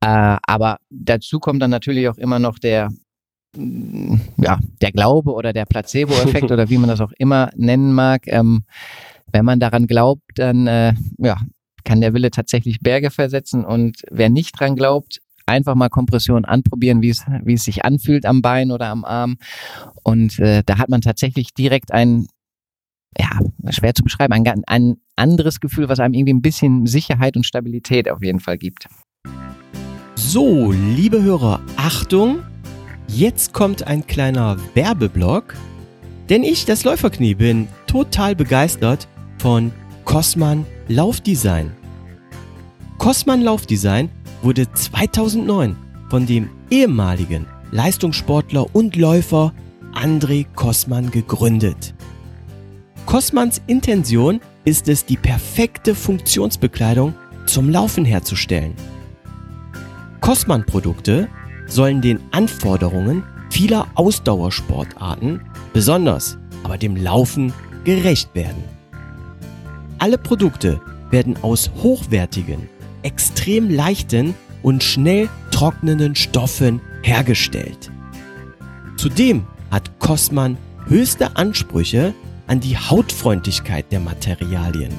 Äh, 0.02 0.36
aber 0.42 0.78
dazu 0.90 1.40
kommt 1.40 1.62
dann 1.62 1.70
natürlich 1.70 2.08
auch 2.08 2.18
immer 2.18 2.38
noch 2.38 2.58
der, 2.58 2.90
ja, 3.56 4.58
der 4.80 4.92
Glaube 4.92 5.32
oder 5.32 5.52
der 5.52 5.66
Placebo-Effekt 5.66 6.50
oder 6.52 6.68
wie 6.70 6.78
man 6.78 6.88
das 6.88 7.00
auch 7.00 7.12
immer 7.18 7.50
nennen 7.56 7.92
mag. 7.92 8.26
Ähm, 8.26 8.64
wenn 9.32 9.44
man 9.44 9.60
daran 9.60 9.86
glaubt, 9.86 10.22
dann 10.36 10.66
äh, 10.66 10.94
ja, 11.18 11.36
kann 11.84 12.00
der 12.00 12.14
Wille 12.14 12.30
tatsächlich 12.30 12.80
Berge 12.80 13.10
versetzen 13.10 13.64
und 13.64 14.02
wer 14.10 14.28
nicht 14.28 14.58
dran 14.58 14.76
glaubt, 14.76 15.20
einfach 15.46 15.74
mal 15.74 15.88
Kompression 15.88 16.44
anprobieren, 16.44 17.02
wie 17.02 17.10
es, 17.10 17.24
wie 17.44 17.54
es 17.54 17.64
sich 17.64 17.84
anfühlt 17.84 18.24
am 18.24 18.40
Bein 18.42 18.70
oder 18.70 18.88
am 18.88 19.04
Arm. 19.04 19.36
Und 20.02 20.38
äh, 20.38 20.62
da 20.64 20.78
hat 20.78 20.88
man 20.88 21.00
tatsächlich 21.00 21.54
direkt 21.54 21.92
ein, 21.92 22.28
ja, 23.18 23.28
schwer 23.70 23.94
zu 23.94 24.04
beschreiben, 24.04 24.32
ein, 24.32 24.62
ein 24.66 24.96
anderes 25.16 25.60
Gefühl, 25.60 25.88
was 25.88 25.98
einem 25.98 26.14
irgendwie 26.14 26.34
ein 26.34 26.42
bisschen 26.42 26.86
Sicherheit 26.86 27.36
und 27.36 27.44
Stabilität 27.44 28.08
auf 28.08 28.22
jeden 28.22 28.40
Fall 28.40 28.58
gibt. 28.58 28.86
So, 30.14 30.70
liebe 30.72 31.22
Hörer, 31.22 31.60
Achtung! 31.76 32.42
Jetzt 33.12 33.52
kommt 33.52 33.86
ein 33.88 34.06
kleiner 34.06 34.56
Werbeblock, 34.74 35.54
denn 36.28 36.44
ich, 36.44 36.64
das 36.64 36.84
Läuferknie, 36.84 37.34
bin 37.34 37.66
total 37.88 38.36
begeistert 38.36 39.08
von 39.38 39.72
Cosman 40.04 40.64
Laufdesign. 40.86 41.72
Cosman 42.98 43.42
Laufdesign 43.42 44.10
wurde 44.42 44.72
2009 44.72 45.76
von 46.08 46.24
dem 46.24 46.50
ehemaligen 46.70 47.46
Leistungssportler 47.72 48.72
und 48.76 48.94
Läufer 48.94 49.52
André 49.92 50.46
Kossmann 50.54 51.10
gegründet. 51.10 51.94
Kossmanns 53.06 53.60
Intention 53.66 54.40
ist 54.64 54.86
es, 54.86 55.04
die 55.04 55.16
perfekte 55.16 55.96
Funktionsbekleidung 55.96 57.14
zum 57.46 57.70
Laufen 57.70 58.04
herzustellen. 58.04 58.74
Kossmann-Produkte 60.20 61.28
sollen 61.70 62.02
den 62.02 62.20
Anforderungen 62.32 63.22
vieler 63.50 63.86
Ausdauersportarten, 63.94 65.40
besonders 65.72 66.36
aber 66.62 66.76
dem 66.76 66.96
Laufen, 66.96 67.52
gerecht 67.84 68.34
werden. 68.34 68.62
Alle 69.98 70.18
Produkte 70.18 70.80
werden 71.10 71.36
aus 71.42 71.70
hochwertigen, 71.82 72.68
extrem 73.02 73.70
leichten 73.70 74.34
und 74.62 74.82
schnell 74.82 75.28
trocknenden 75.50 76.14
Stoffen 76.14 76.80
hergestellt. 77.02 77.90
Zudem 78.96 79.46
hat 79.70 79.98
Cosman 79.98 80.58
höchste 80.86 81.36
Ansprüche 81.36 82.14
an 82.46 82.60
die 82.60 82.76
Hautfreundlichkeit 82.76 83.90
der 83.90 84.00
Materialien. 84.00 84.92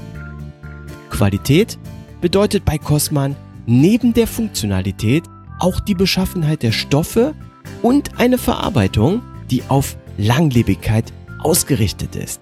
Qualität 1.09 1.77
bedeutet 2.21 2.65
bei 2.65 2.77
Cosman 2.77 3.35
neben 3.65 4.13
der 4.13 4.25
Funktionalität 4.25 5.23
auch 5.61 5.79
die 5.79 5.95
Beschaffenheit 5.95 6.63
der 6.63 6.71
Stoffe 6.71 7.35
und 7.81 8.19
eine 8.19 8.37
Verarbeitung, 8.37 9.21
die 9.49 9.63
auf 9.67 9.95
Langlebigkeit 10.17 11.13
ausgerichtet 11.39 12.15
ist. 12.15 12.41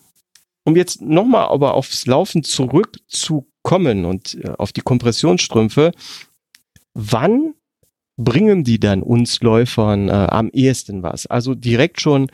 um 0.63 0.77
jetzt 0.77 1.01
nochmal 1.01 1.49
aber 1.49 1.73
aufs 1.73 2.07
Laufen 2.07 2.43
zurückzukommen 2.43 4.05
und 4.05 4.41
äh, 4.41 4.53
auf 4.57 4.71
die 4.71 4.79
Kompressionsstrümpfe, 4.79 5.91
wann 6.93 7.55
bringen 8.15 8.63
die 8.63 8.79
dann 8.79 9.03
uns 9.03 9.41
Läufern 9.41 10.07
äh, 10.07 10.13
am 10.13 10.49
ehesten 10.53 11.03
was? 11.03 11.25
Also 11.25 11.55
direkt 11.55 11.99
schon 11.99 12.31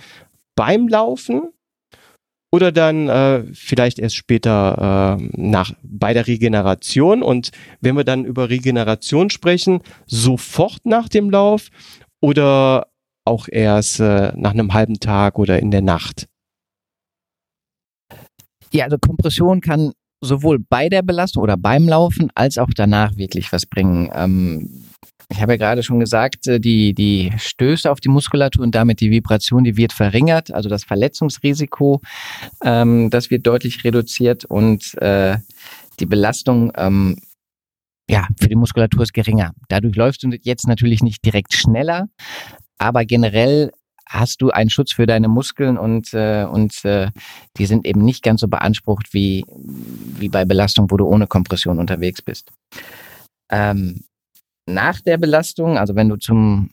beim 0.54 0.88
Laufen 0.88 1.50
oder 2.52 2.72
dann 2.72 3.10
äh, 3.10 3.44
vielleicht 3.54 4.00
erst 4.00 4.16
später 4.16 5.18
äh, 5.20 5.30
nach 5.36 5.74
bei 5.84 6.14
der 6.14 6.28
Regeneration 6.28 7.22
und 7.22 7.52
wenn 7.82 7.96
wir 7.96 8.04
dann 8.04 8.26
über 8.26 8.50
Regeneration 8.50 9.30
sprechen, 9.30 9.82
sofort 10.08 10.86
nach 10.86 11.10
dem 11.10 11.30
Lauf 11.30 11.70
oder 12.22 12.88
auch 13.26 13.48
erst 13.48 14.00
äh, 14.00 14.32
nach 14.36 14.52
einem 14.52 14.74
halben 14.74 15.00
Tag 15.00 15.38
oder 15.38 15.60
in 15.60 15.72
der 15.72 15.82
Nacht? 15.82 16.28
Ja, 18.72 18.86
also 18.86 18.98
Kompression 18.98 19.62
kann 19.62 19.94
sowohl 20.22 20.60
bei 20.60 20.90
der 20.90 21.02
Belastung 21.02 21.44
oder 21.44 21.58
beim 21.58 21.88
Laufen 21.88 22.30
als 22.36 22.58
auch 22.58 22.70
danach 22.76 23.16
wirklich 23.18 23.52
was 23.52 23.66
bringen. 23.66 24.10
Ähm, 24.14 24.86
ich 25.32 25.42
habe 25.42 25.54
ja 25.54 25.58
gerade 25.58 25.84
schon 25.84 26.00
gesagt, 26.00 26.48
äh, 26.48 26.60
die, 26.60 26.94
die 26.94 27.32
Stöße 27.38 27.90
auf 27.90 28.00
die 28.00 28.10
Muskulatur 28.10 28.64
und 28.64 28.74
damit 28.74 29.00
die 29.00 29.12
Vibration, 29.12 29.64
die 29.64 29.78
wird 29.78 29.94
verringert, 29.94 30.52
also 30.52 30.70
das 30.70 30.84
Verletzungsrisiko, 30.84 32.02
ähm, 32.64 33.10
das 33.10 33.30
wird 33.30 33.46
deutlich 33.46 33.84
reduziert 33.84 34.46
und 34.46 34.96
äh, 35.02 35.38
die 36.00 36.06
Belastung 36.06 36.72
ähm, 36.76 37.18
ja, 38.10 38.28
für 38.40 38.50
die 38.50 38.56
Muskulatur 38.56 39.04
ist 39.04 39.14
geringer. 39.14 39.54
Dadurch 39.68 39.96
läufst 39.96 40.24
du 40.24 40.30
jetzt 40.42 40.68
natürlich 40.68 41.04
nicht 41.04 41.24
direkt 41.24 41.54
schneller, 41.54 42.08
aber 42.80 43.06
generell 43.06 43.72
hast 44.08 44.42
du 44.42 44.50
einen 44.50 44.72
Schutz 44.72 44.94
für 44.94 45.06
deine 45.06 45.28
Muskeln 45.28 45.78
und, 45.78 46.12
äh, 46.16 46.44
und 46.46 46.84
äh, 46.84 47.12
die 47.58 47.68
sind 47.68 47.86
eben 47.86 48.04
nicht 48.04 48.24
ganz 48.24 48.42
so 48.42 48.48
beansprucht 48.48 49.14
wie, 49.14 49.46
wie 50.18 50.30
bei 50.30 50.46
Belastung, 50.46 50.90
wo 50.90 50.98
du 50.98 51.06
ohne 51.06 51.28
Kompression 51.28 51.78
unterwegs 51.78 52.24
bist. 52.24 52.52
Ähm, 53.52 54.02
nach 54.74 55.02
der 55.02 55.18
Belastung, 55.18 55.78
also 55.78 55.96
wenn 55.96 56.10
du 56.10 56.16
zum 56.16 56.70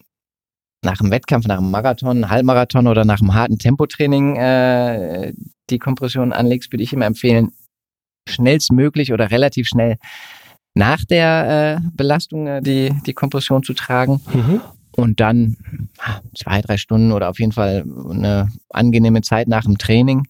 nach 0.83 0.99
dem 0.99 1.11
Wettkampf, 1.11 1.47
nach 1.47 1.59
einem 1.59 1.71
Marathon, 1.71 2.31
Halbmarathon 2.31 2.87
oder 2.87 3.05
nach 3.05 3.21
einem 3.21 3.35
harten 3.35 3.59
Tempotraining 3.59 4.37
äh, 4.37 5.33
die 5.69 5.79
Kompression 5.79 6.33
anlegst, 6.33 6.73
würde 6.73 6.85
ich 6.85 6.93
immer 6.93 7.07
empfehlen, 7.07 7.51
schnellstmöglich 8.29 9.13
oder 9.13 9.31
relativ 9.31 9.69
schnell 9.69 9.97
nach 10.75 11.05
der 11.05 11.81
äh, 11.83 11.89
Belastung 11.95 12.47
äh, 12.47 12.63
die, 12.63 12.93
die 13.07 13.15
Kompression 13.15 13.63
zu 13.63 13.75
tragen. 13.75 14.21
Mhm. 14.33 14.61
Und 14.97 15.21
dann 15.21 15.57
zwei, 16.35 16.63
drei 16.63 16.79
Stunden 16.79 17.13
oder 17.13 17.29
auf 17.29 17.39
jeden 17.39 17.53
Fall 17.53 17.85
eine 18.11 18.51
angenehme 18.71 19.21
Zeit 19.21 19.47
nach 19.49 19.65
dem 19.65 19.77
Training. 19.77 20.27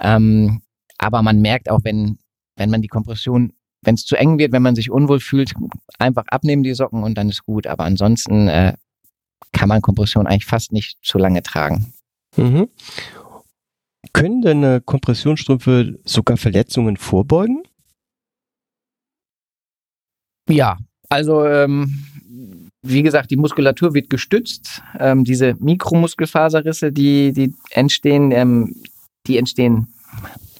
Ähm, 0.00 0.62
aber 0.98 1.22
man 1.22 1.40
merkt 1.40 1.70
auch, 1.70 1.80
wenn, 1.84 2.18
wenn 2.56 2.70
man 2.70 2.82
die 2.82 2.88
Kompression, 2.88 3.52
wenn 3.82 3.94
es 3.94 4.04
zu 4.04 4.16
eng 4.16 4.38
wird, 4.38 4.52
wenn 4.52 4.62
man 4.62 4.74
sich 4.74 4.90
unwohl 4.90 5.20
fühlt, 5.20 5.54
einfach 5.98 6.24
abnehmen 6.28 6.62
die 6.62 6.74
Socken 6.74 7.02
und 7.02 7.16
dann 7.16 7.28
ist 7.28 7.44
gut. 7.44 7.66
Aber 7.66 7.84
ansonsten 7.84 8.48
äh, 8.48 8.74
kann 9.52 9.68
man 9.68 9.82
Kompression 9.82 10.26
eigentlich 10.26 10.46
fast 10.46 10.72
nicht 10.72 10.98
zu 11.02 11.18
lange 11.18 11.42
tragen. 11.42 11.92
Mhm. 12.36 12.68
Können 14.12 14.42
denn 14.42 14.62
äh, 14.62 14.80
Kompressionsstrümpfe 14.84 15.98
sogar 16.04 16.36
Verletzungen 16.36 16.96
vorbeugen? 16.96 17.62
Ja, 20.48 20.78
also 21.08 21.46
ähm, 21.46 22.04
wie 22.82 23.02
gesagt, 23.02 23.30
die 23.30 23.36
Muskulatur 23.36 23.94
wird 23.94 24.10
gestützt. 24.10 24.82
Ähm, 24.98 25.24
diese 25.24 25.54
Mikromuskelfaserrisse, 25.60 26.92
die, 26.92 27.32
die 27.32 27.54
entstehen, 27.70 28.32
ähm, 28.32 28.82
die 29.26 29.38
entstehen 29.38 29.88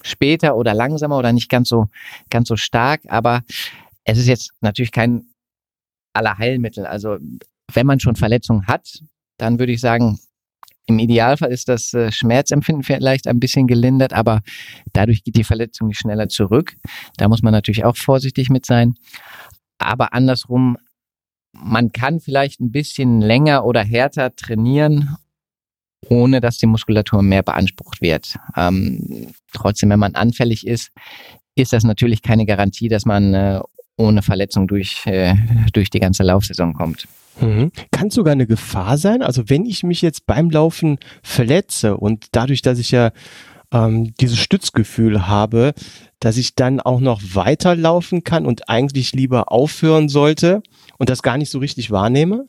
später 0.02 0.56
oder 0.56 0.74
langsamer 0.74 1.18
oder 1.18 1.32
nicht 1.32 1.48
ganz 1.48 1.68
so, 1.68 1.86
ganz 2.30 2.48
so 2.48 2.56
stark. 2.56 3.02
Aber 3.08 3.42
es 4.04 4.18
ist 4.18 4.26
jetzt 4.26 4.52
natürlich 4.60 4.92
kein 4.92 5.26
Allerheilmittel. 6.12 6.86
Also 6.86 7.18
wenn 7.72 7.86
man 7.86 8.00
schon 8.00 8.16
Verletzungen 8.16 8.66
hat, 8.66 9.02
dann 9.38 9.58
würde 9.58 9.72
ich 9.72 9.80
sagen, 9.80 10.18
im 10.86 10.98
Idealfall 10.98 11.50
ist 11.50 11.68
das 11.68 11.94
äh, 11.94 12.10
Schmerzempfinden 12.10 12.82
vielleicht 12.82 13.28
ein 13.28 13.40
bisschen 13.40 13.66
gelindert, 13.66 14.12
aber 14.12 14.40
dadurch 14.92 15.22
geht 15.22 15.36
die 15.36 15.44
Verletzung 15.44 15.88
nicht 15.88 16.00
schneller 16.00 16.28
zurück. 16.28 16.74
Da 17.16 17.28
muss 17.28 17.42
man 17.42 17.52
natürlich 17.52 17.84
auch 17.84 17.96
vorsichtig 17.96 18.50
mit 18.50 18.66
sein. 18.66 18.94
Aber 19.78 20.12
andersrum, 20.12 20.76
man 21.52 21.92
kann 21.92 22.20
vielleicht 22.20 22.60
ein 22.60 22.72
bisschen 22.72 23.20
länger 23.20 23.64
oder 23.64 23.84
härter 23.84 24.34
trainieren, 24.34 25.16
ohne 26.08 26.40
dass 26.40 26.58
die 26.58 26.66
Muskulatur 26.66 27.22
mehr 27.22 27.42
beansprucht 27.42 28.00
wird. 28.00 28.36
Ähm, 28.56 29.28
trotzdem, 29.52 29.90
wenn 29.90 30.00
man 30.00 30.14
anfällig 30.14 30.66
ist, 30.66 30.90
ist 31.54 31.72
das 31.72 31.84
natürlich 31.84 32.22
keine 32.22 32.46
Garantie, 32.46 32.88
dass 32.88 33.04
man 33.04 33.34
äh, 33.34 33.60
ohne 33.96 34.22
Verletzung 34.22 34.66
durch, 34.66 35.06
äh, 35.06 35.34
durch 35.72 35.90
die 35.90 36.00
ganze 36.00 36.22
Laufsaison 36.22 36.74
kommt. 36.74 37.06
Mhm. 37.40 37.72
Kann 37.90 38.08
es 38.08 38.14
sogar 38.14 38.32
eine 38.32 38.46
Gefahr 38.46 38.98
sein? 38.98 39.22
Also 39.22 39.48
wenn 39.48 39.64
ich 39.64 39.82
mich 39.82 40.02
jetzt 40.02 40.26
beim 40.26 40.50
Laufen 40.50 40.98
verletze 41.22 41.96
und 41.96 42.26
dadurch, 42.32 42.62
dass 42.62 42.78
ich 42.78 42.90
ja 42.90 43.10
ähm, 43.72 44.14
dieses 44.20 44.38
Stützgefühl 44.38 45.26
habe, 45.26 45.72
dass 46.20 46.36
ich 46.36 46.54
dann 46.54 46.80
auch 46.80 47.00
noch 47.00 47.20
weiterlaufen 47.22 48.22
kann 48.22 48.46
und 48.46 48.68
eigentlich 48.68 49.12
lieber 49.12 49.50
aufhören 49.50 50.08
sollte 50.08 50.62
und 50.98 51.08
das 51.08 51.22
gar 51.22 51.38
nicht 51.38 51.50
so 51.50 51.58
richtig 51.58 51.90
wahrnehme? 51.90 52.46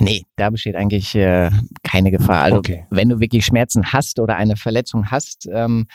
Nee, 0.00 0.24
da 0.36 0.50
besteht 0.50 0.76
eigentlich 0.76 1.14
äh, 1.14 1.50
keine 1.82 2.10
Gefahr. 2.10 2.42
Also 2.42 2.58
okay. 2.58 2.86
wenn 2.90 3.08
du 3.08 3.20
wirklich 3.20 3.44
Schmerzen 3.44 3.92
hast 3.92 4.20
oder 4.20 4.36
eine 4.36 4.56
Verletzung 4.56 5.10
hast, 5.10 5.48
ähm, 5.52 5.86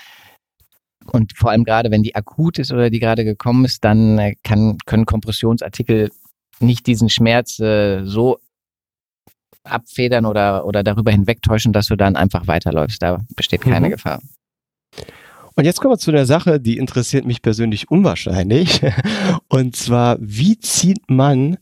und 1.12 1.33
vor 1.38 1.51
allem 1.51 1.63
gerade, 1.63 1.91
wenn 1.91 2.03
die 2.03 2.15
akut 2.15 2.60
ist 2.60 2.72
oder 2.72 2.89
die 2.89 3.00
gerade 3.00 3.25
gekommen 3.25 3.65
ist, 3.65 3.83
dann 3.83 4.17
äh, 4.19 4.36
kann, 4.43 4.77
können 4.86 5.05
Kompressionsartikel 5.05 6.12
nicht 6.60 6.88
diesen 6.88 7.10
Schmerz 7.10 7.60
äh, 7.60 8.03
so 8.05 8.39
abfedern 9.63 10.25
oder, 10.25 10.65
oder 10.65 10.83
darüber 10.83 11.12
hinwegtäuschen, 11.12 11.74
dass 11.74 11.88
du 11.88 11.95
dann 11.95 12.15
einfach 12.15 12.48
weiterläufst. 12.48 13.01
Da 13.01 13.19
besteht 13.36 13.62
keine 13.62 13.88
mhm. 13.88 13.91
Gefahr. 13.91 14.22
Und 15.55 15.65
jetzt 15.65 15.79
kommen 15.79 15.93
wir 15.93 16.00
zu 16.00 16.12
der 16.12 16.25
Sache, 16.25 16.60
die 16.60 16.77
interessiert 16.77 17.25
mich 17.25 17.41
persönlich 17.41 17.91
unwahrscheinlich. 17.91 18.81
Und 19.50 19.75
zwar, 19.75 20.18
wie 20.20 20.57
zieht 20.59 21.09
man 21.09 21.57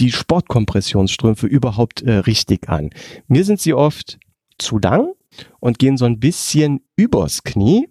die 0.00 0.12
Sportkompressionsstrümpfe 0.12 1.46
überhaupt 1.46 2.02
äh, 2.02 2.12
richtig 2.18 2.68
an? 2.68 2.90
Mir 3.28 3.44
sind 3.44 3.60
sie 3.60 3.74
oft 3.74 4.18
zu 4.58 4.78
lang 4.78 5.12
und 5.60 5.78
gehen 5.78 5.96
so 5.96 6.04
ein 6.04 6.20
bisschen 6.20 6.80
übers 6.96 7.42
Knie. 7.42 7.88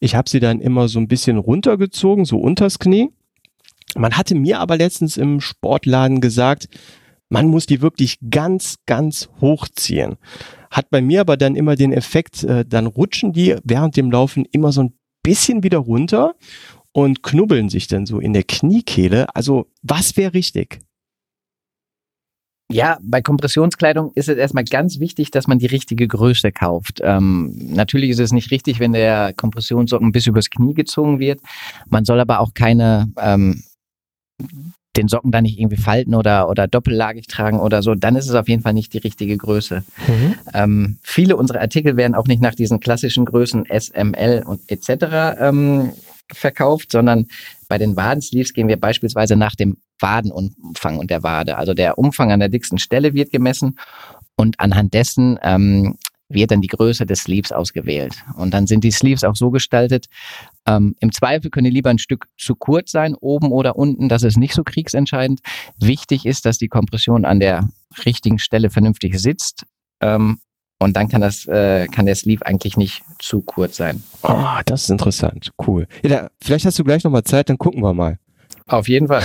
Ich 0.00 0.14
habe 0.14 0.28
sie 0.28 0.40
dann 0.40 0.60
immer 0.60 0.88
so 0.88 0.98
ein 0.98 1.08
bisschen 1.08 1.38
runtergezogen, 1.38 2.24
so 2.24 2.38
unters 2.38 2.78
Knie. 2.78 3.10
Man 3.96 4.16
hatte 4.16 4.34
mir 4.34 4.60
aber 4.60 4.76
letztens 4.76 5.16
im 5.16 5.40
Sportladen 5.40 6.20
gesagt, 6.20 6.68
man 7.28 7.48
muss 7.48 7.66
die 7.66 7.80
wirklich 7.80 8.18
ganz, 8.30 8.76
ganz 8.86 9.28
hochziehen. 9.40 10.16
Hat 10.70 10.90
bei 10.90 11.00
mir 11.00 11.20
aber 11.20 11.36
dann 11.36 11.56
immer 11.56 11.76
den 11.76 11.92
Effekt, 11.92 12.44
äh, 12.44 12.64
dann 12.64 12.86
rutschen 12.86 13.32
die 13.32 13.56
während 13.64 13.96
dem 13.96 14.10
Laufen 14.10 14.44
immer 14.52 14.72
so 14.72 14.82
ein 14.82 14.94
bisschen 15.22 15.62
wieder 15.62 15.78
runter 15.78 16.34
und 16.92 17.22
knubbeln 17.22 17.68
sich 17.68 17.88
dann 17.88 18.06
so 18.06 18.20
in 18.20 18.32
der 18.32 18.44
Kniekehle. 18.44 19.34
Also 19.34 19.66
was 19.82 20.16
wäre 20.16 20.34
richtig? 20.34 20.80
Ja, 22.70 22.98
bei 23.02 23.20
Kompressionskleidung 23.20 24.12
ist 24.14 24.28
es 24.28 24.38
erstmal 24.38 24.64
ganz 24.64 24.98
wichtig, 24.98 25.30
dass 25.30 25.46
man 25.46 25.58
die 25.58 25.66
richtige 25.66 26.08
Größe 26.08 26.50
kauft. 26.50 27.00
Ähm, 27.02 27.54
natürlich 27.58 28.10
ist 28.10 28.20
es 28.20 28.32
nicht 28.32 28.50
richtig, 28.50 28.80
wenn 28.80 28.92
der 28.92 29.34
Kompressionssocken 29.34 30.12
bis 30.12 30.26
übers 30.26 30.48
Knie 30.48 30.72
gezogen 30.72 31.18
wird. 31.18 31.40
Man 31.88 32.04
soll 32.04 32.20
aber 32.20 32.40
auch 32.40 32.54
keine 32.54 33.12
ähm, 33.20 33.62
den 34.96 35.08
Socken 35.08 35.32
da 35.32 35.42
nicht 35.42 35.58
irgendwie 35.58 35.80
falten 35.80 36.14
oder, 36.14 36.48
oder 36.48 36.68
doppellagig 36.68 37.26
tragen 37.26 37.58
oder 37.58 37.82
so, 37.82 37.94
dann 37.94 38.16
ist 38.16 38.28
es 38.28 38.34
auf 38.34 38.48
jeden 38.48 38.62
Fall 38.62 38.74
nicht 38.74 38.92
die 38.92 38.98
richtige 38.98 39.36
Größe. 39.36 39.84
Mhm. 40.06 40.34
Ähm, 40.52 40.98
viele 41.02 41.36
unserer 41.36 41.60
Artikel 41.60 41.96
werden 41.96 42.14
auch 42.14 42.26
nicht 42.26 42.40
nach 42.40 42.54
diesen 42.54 42.80
klassischen 42.80 43.24
Größen 43.24 43.66
SML 43.66 44.44
und 44.46 44.60
etc. 44.70 45.38
Ähm, 45.40 45.92
verkauft, 46.32 46.92
sondern 46.92 47.26
bei 47.68 47.78
den 47.78 47.96
Wadensleeves 47.96 48.52
gehen 48.52 48.68
wir 48.68 48.78
beispielsweise 48.78 49.36
nach 49.36 49.54
dem 49.54 49.78
Wadenumfang 50.00 50.98
und 50.98 51.10
der 51.10 51.22
Wade. 51.22 51.56
Also 51.56 51.74
der 51.74 51.98
Umfang 51.98 52.32
an 52.32 52.40
der 52.40 52.48
dicksten 52.48 52.78
Stelle 52.78 53.14
wird 53.14 53.30
gemessen 53.30 53.78
und 54.36 54.58
anhand 54.60 54.94
dessen 54.94 55.38
ähm, 55.42 55.96
wird 56.28 56.50
dann 56.50 56.60
die 56.60 56.68
Größe 56.68 57.06
des 57.06 57.20
Sleeves 57.20 57.52
ausgewählt. 57.52 58.14
Und 58.36 58.54
dann 58.54 58.66
sind 58.66 58.84
die 58.84 58.90
Sleeves 58.90 59.24
auch 59.24 59.36
so 59.36 59.50
gestaltet, 59.50 60.06
ähm, 60.66 60.94
im 61.00 61.12
Zweifel 61.12 61.50
können 61.50 61.66
die 61.66 61.70
lieber 61.70 61.90
ein 61.90 61.98
Stück 61.98 62.26
zu 62.36 62.54
kurz 62.54 62.90
sein, 62.90 63.14
oben 63.14 63.52
oder 63.52 63.76
unten, 63.76 64.08
das 64.08 64.22
ist 64.22 64.38
nicht 64.38 64.54
so 64.54 64.64
kriegsentscheidend. 64.64 65.40
Wichtig 65.78 66.26
ist, 66.26 66.46
dass 66.46 66.58
die 66.58 66.68
Kompression 66.68 67.24
an 67.24 67.40
der 67.40 67.68
richtigen 68.04 68.38
Stelle 68.38 68.70
vernünftig 68.70 69.18
sitzt. 69.18 69.66
Ähm, 70.00 70.38
und 70.78 70.96
dann 70.96 71.08
kann 71.08 71.20
das, 71.20 71.46
äh, 71.46 71.86
kann 71.86 72.06
der 72.06 72.14
Sleeve 72.14 72.44
eigentlich 72.46 72.76
nicht 72.76 73.02
zu 73.18 73.40
kurz 73.42 73.76
sein. 73.76 74.02
Oh, 74.22 74.58
das 74.66 74.84
ist 74.84 74.90
interessant. 74.90 75.50
Cool. 75.66 75.86
Ja, 76.02 76.08
da, 76.08 76.30
vielleicht 76.42 76.66
hast 76.66 76.78
du 76.78 76.84
gleich 76.84 77.04
nochmal 77.04 77.24
Zeit, 77.24 77.48
dann 77.48 77.58
gucken 77.58 77.82
wir 77.82 77.94
mal. 77.94 78.18
Auf 78.66 78.88
jeden 78.88 79.08
Fall. 79.08 79.22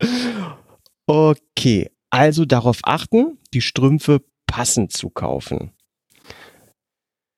okay. 1.06 1.90
Also 2.10 2.44
darauf 2.44 2.78
achten, 2.82 3.38
die 3.54 3.60
Strümpfe 3.60 4.22
passend 4.46 4.92
zu 4.92 5.10
kaufen. 5.10 5.70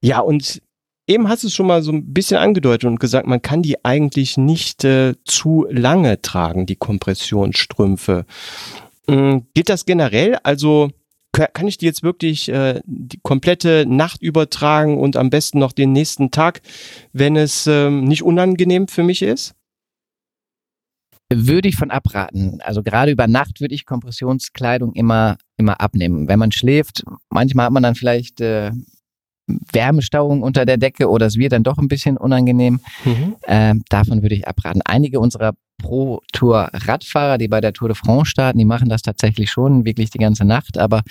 Ja, 0.03 0.21
und 0.21 0.63
eben 1.07 1.29
hast 1.29 1.43
du 1.43 1.49
es 1.49 1.55
schon 1.55 1.67
mal 1.67 1.83
so 1.83 1.93
ein 1.93 2.13
bisschen 2.13 2.39
angedeutet 2.39 2.89
und 2.89 3.01
gesagt, 3.01 3.27
man 3.27 3.43
kann 3.43 3.63
die 3.63 3.85
eigentlich 3.85 4.37
nicht 4.37 4.85
äh, 4.85 5.15
zu 5.25 5.67
lange 5.71 6.23
tragen, 6.23 6.67
die 6.67 6.77
Kompressionsstrümpfe. 6.77 8.25
Ähm, 9.09 9.47
gilt 9.55 9.69
das 9.69 9.85
generell? 9.85 10.37
Also 10.43 10.91
kann 11.33 11.67
ich 11.67 11.79
die 11.79 11.87
jetzt 11.87 12.03
wirklich 12.03 12.49
äh, 12.51 12.81
die 12.85 13.21
komplette 13.23 13.87
Nacht 13.87 14.23
übertragen 14.23 14.99
und 14.99 15.17
am 15.17 15.31
besten 15.31 15.59
noch 15.59 15.73
den 15.73 15.93
nächsten 15.93 16.31
Tag, 16.31 16.61
wenn 17.13 17.37
es 17.37 17.67
ähm, 17.67 18.05
nicht 18.05 18.23
unangenehm 18.23 18.89
für 18.89 19.03
mich 19.03 19.23
ist? 19.23 19.55
Würde 21.33 21.69
ich 21.69 21.77
von 21.77 21.91
abraten. 21.91 22.61
Also 22.61 22.83
gerade 22.83 23.11
über 23.11 23.27
Nacht 23.27 23.63
würde 23.63 23.75
ich 23.75 23.87
Kompressionskleidung 23.87 24.93
immer, 24.93 25.39
immer 25.57 25.81
abnehmen. 25.81 26.29
Wenn 26.29 26.39
man 26.39 26.53
schläft, 26.53 27.05
manchmal 27.31 27.67
hat 27.67 27.73
man 27.73 27.83
dann 27.83 27.95
vielleicht 27.95 28.43
äh, 28.43 28.73
Wärmestauung 29.47 30.43
unter 30.43 30.65
der 30.65 30.77
Decke 30.77 31.09
oder 31.09 31.27
es 31.27 31.37
wird 31.37 31.53
dann 31.53 31.63
doch 31.63 31.79
ein 31.79 31.89
bisschen 31.89 32.17
unangenehm. 32.17 32.81
Mhm. 33.05 33.37
Ähm, 33.47 33.83
davon 33.89 34.23
würde 34.23 34.35
ich 34.35 34.47
abraten. 34.47 34.83
Einige 34.85 35.21
unserer 35.21 35.53
Pro-Tour-Radfahrer, 35.79 37.39
die 37.39 37.49
bei 37.49 37.61
der 37.61 37.73
Tour 37.73 37.89
de 37.89 37.97
France 37.97 38.27
starten, 38.27 38.59
die 38.59 38.65
machen 38.65 38.89
das 38.89 39.03
tatsächlich 39.03 39.51
schon 39.51 39.85
wirklich 39.85 40.11
die 40.11 40.19
ganze 40.19 40.45
Nacht, 40.45 40.79
aber 40.79 41.03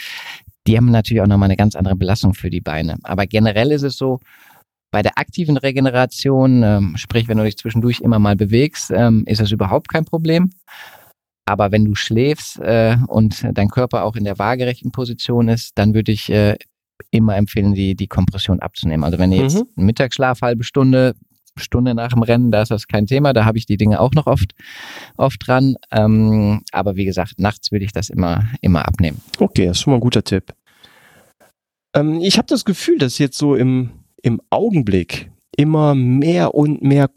die 0.67 0.77
haben 0.77 0.91
natürlich 0.91 1.21
auch 1.21 1.27
nochmal 1.27 1.47
eine 1.47 1.57
ganz 1.57 1.75
andere 1.75 1.95
Belastung 1.95 2.33
für 2.33 2.49
die 2.49 2.61
Beine. 2.61 2.97
Aber 3.03 3.25
generell 3.25 3.71
ist 3.71 3.83
es 3.83 3.97
so, 3.97 4.19
bei 4.91 5.01
der 5.01 5.17
aktiven 5.17 5.57
Regeneration, 5.57 6.63
ähm, 6.63 6.93
sprich, 6.97 7.27
wenn 7.27 7.37
du 7.37 7.45
dich 7.45 7.57
zwischendurch 7.57 8.01
immer 8.01 8.19
mal 8.19 8.35
bewegst, 8.35 8.91
ähm, 8.91 9.23
ist 9.25 9.39
das 9.39 9.51
überhaupt 9.51 9.87
kein 9.87 10.05
Problem. 10.05 10.51
Aber 11.45 11.71
wenn 11.71 11.85
du 11.85 11.95
schläfst 11.95 12.59
äh, 12.59 12.97
und 13.07 13.45
dein 13.53 13.69
Körper 13.69 14.03
auch 14.03 14.15
in 14.15 14.25
der 14.25 14.37
waagerechten 14.37 14.91
Position 14.91 15.47
ist, 15.47 15.77
dann 15.77 15.93
würde 15.93 16.11
ich 16.11 16.29
äh, 16.29 16.57
immer 17.09 17.35
empfehlen, 17.35 17.73
die, 17.73 17.95
die 17.95 18.07
Kompression 18.07 18.59
abzunehmen. 18.59 19.03
Also 19.03 19.17
wenn 19.19 19.31
ihr 19.31 19.43
jetzt 19.43 19.63
mhm. 19.75 19.85
Mittagsschlaf, 19.85 20.41
halbe 20.41 20.63
Stunde, 20.63 21.15
Stunde 21.57 21.93
nach 21.93 22.13
dem 22.13 22.23
Rennen, 22.23 22.51
da 22.51 22.61
ist 22.61 22.71
das 22.71 22.87
kein 22.87 23.07
Thema, 23.07 23.33
da 23.33 23.45
habe 23.45 23.57
ich 23.57 23.65
die 23.65 23.77
Dinge 23.77 23.99
auch 23.99 24.11
noch 24.11 24.27
oft, 24.27 24.53
oft 25.17 25.45
dran. 25.45 25.75
Ähm, 25.91 26.61
aber 26.71 26.95
wie 26.95 27.05
gesagt, 27.05 27.39
nachts 27.39 27.71
würde 27.71 27.85
ich 27.85 27.91
das 27.91 28.09
immer, 28.09 28.45
immer 28.61 28.87
abnehmen. 28.87 29.21
Okay, 29.39 29.65
das 29.65 29.77
ist 29.77 29.81
schon 29.81 29.91
mal 29.91 29.97
ein 29.97 30.01
guter 30.01 30.23
Tipp. 30.23 30.53
Ähm, 31.93 32.19
ich 32.21 32.37
habe 32.37 32.47
das 32.47 32.65
Gefühl, 32.65 32.97
dass 32.97 33.17
jetzt 33.17 33.37
so 33.37 33.55
im, 33.55 33.91
im 34.21 34.41
Augenblick 34.49 35.31
immer 35.57 35.95
mehr 35.95 36.55
und 36.55 36.81
mehr 36.81 37.07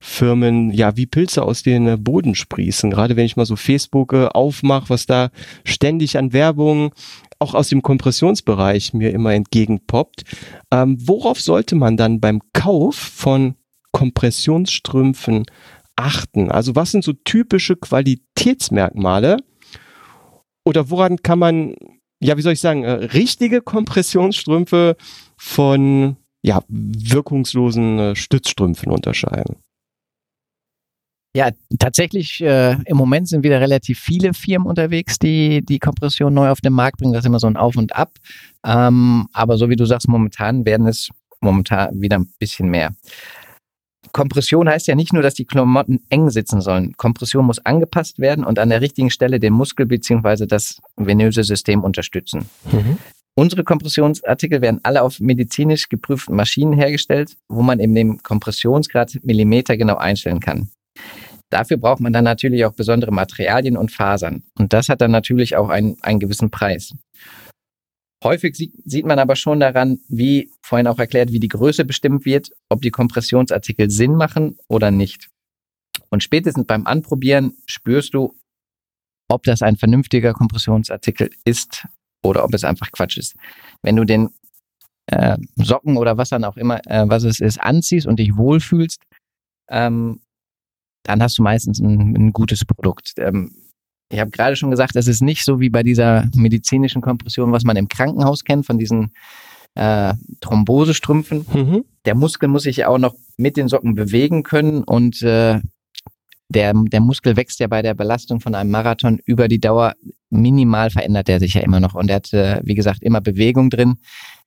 Kompressionsbekleidungsfirmen, 0.00 0.72
ja, 0.72 0.96
wie 0.96 1.06
Pilze 1.06 1.42
aus 1.42 1.62
den 1.62 2.02
Boden 2.02 2.34
sprießen. 2.34 2.90
Gerade 2.90 3.16
wenn 3.16 3.26
ich 3.26 3.36
mal 3.36 3.46
so 3.46 3.56
Facebook 3.56 4.12
aufmache, 4.12 4.88
was 4.88 5.06
da 5.06 5.30
ständig 5.64 6.18
an 6.18 6.32
Werbung 6.32 6.92
auch 7.38 7.54
aus 7.54 7.68
dem 7.68 7.82
Kompressionsbereich 7.82 8.92
mir 8.92 9.12
immer 9.12 9.32
entgegenpoppt. 9.32 10.24
Ähm, 10.70 10.98
worauf 11.00 11.40
sollte 11.40 11.74
man 11.74 11.96
dann 11.96 12.20
beim 12.20 12.40
Kauf 12.52 12.96
von 12.96 13.54
Kompressionsstrümpfen 13.92 15.46
achten? 15.96 16.50
Also 16.50 16.76
was 16.76 16.90
sind 16.90 17.04
so 17.04 17.12
typische 17.12 17.76
Qualitätsmerkmale? 17.76 19.38
Oder 20.64 20.90
woran 20.90 21.22
kann 21.22 21.38
man, 21.38 21.76
ja, 22.20 22.36
wie 22.36 22.42
soll 22.42 22.52
ich 22.52 22.60
sagen, 22.60 22.84
äh, 22.84 22.90
richtige 22.90 23.62
Kompressionsstrümpfe 23.62 24.96
von 25.38 26.16
ja, 26.42 26.62
wirkungslosen 26.68 27.98
äh, 27.98 28.16
Stützstrümpfen 28.16 28.92
unterscheiden? 28.92 29.56
Ja, 31.34 31.50
tatsächlich, 31.78 32.40
äh, 32.40 32.72
im 32.86 32.96
Moment 32.96 33.28
sind 33.28 33.44
wieder 33.44 33.60
relativ 33.60 34.00
viele 34.00 34.34
Firmen 34.34 34.66
unterwegs, 34.66 35.18
die 35.18 35.64
die 35.64 35.78
Kompression 35.78 36.34
neu 36.34 36.48
auf 36.50 36.60
den 36.60 36.72
Markt 36.72 36.98
bringen. 36.98 37.12
Das 37.12 37.22
ist 37.22 37.26
immer 37.26 37.38
so 37.38 37.46
ein 37.46 37.56
Auf 37.56 37.76
und 37.76 37.94
Ab. 37.94 38.14
Ähm, 38.66 39.28
aber 39.32 39.56
so 39.56 39.68
wie 39.68 39.76
du 39.76 39.84
sagst, 39.84 40.08
momentan 40.08 40.64
werden 40.64 40.88
es 40.88 41.08
momentan 41.40 42.00
wieder 42.00 42.18
ein 42.18 42.32
bisschen 42.38 42.68
mehr. 42.68 42.92
Kompression 44.12 44.68
heißt 44.68 44.88
ja 44.88 44.96
nicht 44.96 45.12
nur, 45.12 45.22
dass 45.22 45.34
die 45.34 45.44
Klamotten 45.44 46.00
eng 46.08 46.30
sitzen 46.30 46.60
sollen. 46.60 46.96
Kompression 46.96 47.46
muss 47.46 47.64
angepasst 47.64 48.18
werden 48.18 48.44
und 48.44 48.58
an 48.58 48.70
der 48.70 48.80
richtigen 48.80 49.10
Stelle 49.10 49.38
den 49.38 49.52
Muskel 49.52 49.86
bzw. 49.86 50.46
das 50.46 50.80
venöse 50.96 51.44
System 51.44 51.84
unterstützen. 51.84 52.46
Mhm. 52.72 52.98
Unsere 53.36 53.62
Kompressionsartikel 53.62 54.60
werden 54.60 54.80
alle 54.82 55.02
auf 55.02 55.20
medizinisch 55.20 55.88
geprüften 55.88 56.34
Maschinen 56.34 56.72
hergestellt, 56.72 57.36
wo 57.48 57.62
man 57.62 57.78
eben 57.78 57.94
den 57.94 58.22
Kompressionsgrad 58.22 59.20
Millimeter 59.22 59.76
genau 59.76 59.96
einstellen 59.96 60.40
kann. 60.40 60.68
Dafür 61.50 61.78
braucht 61.78 62.00
man 62.00 62.12
dann 62.12 62.24
natürlich 62.24 62.64
auch 62.64 62.72
besondere 62.72 63.12
Materialien 63.12 63.76
und 63.76 63.90
Fasern. 63.90 64.44
Und 64.56 64.72
das 64.72 64.88
hat 64.88 65.00
dann 65.00 65.10
natürlich 65.10 65.56
auch 65.56 65.68
einen, 65.68 65.96
einen 66.02 66.20
gewissen 66.20 66.50
Preis. 66.50 66.94
Häufig 68.22 68.54
sieht, 68.56 69.06
man 69.06 69.18
aber 69.18 69.34
schon 69.34 69.60
daran, 69.60 69.98
wie 70.08 70.50
vorhin 70.62 70.86
auch 70.86 70.98
erklärt, 70.98 71.32
wie 71.32 71.40
die 71.40 71.48
Größe 71.48 71.84
bestimmt 71.84 72.24
wird, 72.24 72.50
ob 72.68 72.82
die 72.82 72.90
Kompressionsartikel 72.90 73.90
Sinn 73.90 74.14
machen 74.14 74.58
oder 74.68 74.90
nicht. 74.90 75.30
Und 76.10 76.22
spätestens 76.22 76.66
beim 76.66 76.86
Anprobieren 76.86 77.54
spürst 77.66 78.14
du, 78.14 78.34
ob 79.28 79.44
das 79.44 79.62
ein 79.62 79.76
vernünftiger 79.76 80.34
Kompressionsartikel 80.34 81.30
ist 81.44 81.86
oder 82.22 82.44
ob 82.44 82.52
es 82.52 82.64
einfach 82.64 82.92
Quatsch 82.92 83.16
ist. 83.16 83.36
Wenn 83.82 83.96
du 83.96 84.04
den 84.04 84.28
äh, 85.06 85.38
Socken 85.56 85.96
oder 85.96 86.18
was 86.18 86.28
dann 86.28 86.44
auch 86.44 86.56
immer, 86.56 86.80
äh, 86.86 87.08
was 87.08 87.24
es 87.24 87.40
ist, 87.40 87.58
anziehst 87.58 88.06
und 88.06 88.18
dich 88.18 88.36
wohlfühlst, 88.36 89.00
ähm, 89.70 90.20
dann 91.02 91.22
hast 91.22 91.38
du 91.38 91.42
meistens 91.42 91.80
ein, 91.80 92.14
ein 92.16 92.32
gutes 92.32 92.64
Produkt. 92.64 93.14
Ähm, 93.18 93.52
ich 94.12 94.18
habe 94.18 94.30
gerade 94.30 94.56
schon 94.56 94.70
gesagt, 94.70 94.96
es 94.96 95.06
ist 95.06 95.22
nicht 95.22 95.44
so 95.44 95.60
wie 95.60 95.70
bei 95.70 95.82
dieser 95.82 96.28
medizinischen 96.34 97.00
Kompression, 97.00 97.52
was 97.52 97.64
man 97.64 97.76
im 97.76 97.88
Krankenhaus 97.88 98.44
kennt, 98.44 98.66
von 98.66 98.78
diesen 98.78 99.12
äh, 99.76 100.14
Thrombosestrümpfen. 100.40 101.46
Mhm. 101.52 101.84
Der 102.04 102.14
Muskel 102.14 102.48
muss 102.48 102.64
sich 102.64 102.78
ja 102.78 102.88
auch 102.88 102.98
noch 102.98 103.14
mit 103.36 103.56
den 103.56 103.68
Socken 103.68 103.94
bewegen 103.94 104.42
können 104.42 104.82
und 104.82 105.22
äh, 105.22 105.60
der, 106.48 106.74
der 106.74 107.00
Muskel 107.00 107.36
wächst 107.36 107.60
ja 107.60 107.68
bei 107.68 107.80
der 107.80 107.94
Belastung 107.94 108.40
von 108.40 108.56
einem 108.56 108.72
Marathon 108.72 109.20
über 109.24 109.46
die 109.46 109.60
Dauer. 109.60 109.94
Minimal 110.30 110.90
verändert 110.90 111.28
er 111.28 111.38
sich 111.38 111.54
ja 111.54 111.60
immer 111.60 111.78
noch 111.78 111.94
und 111.94 112.10
er 112.10 112.16
hat, 112.16 112.32
äh, 112.32 112.60
wie 112.64 112.74
gesagt, 112.74 113.02
immer 113.04 113.20
Bewegung 113.20 113.70
drin. 113.70 113.98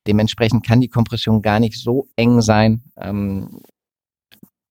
Dementsprechend 0.06 0.66
kann 0.66 0.82
die 0.82 0.90
Kompression 0.90 1.42
gar 1.42 1.62
nicht 1.62 1.80
so 1.80 2.10
eng 2.18 2.42
sein. 2.42 2.84
Ähm, 2.98 3.62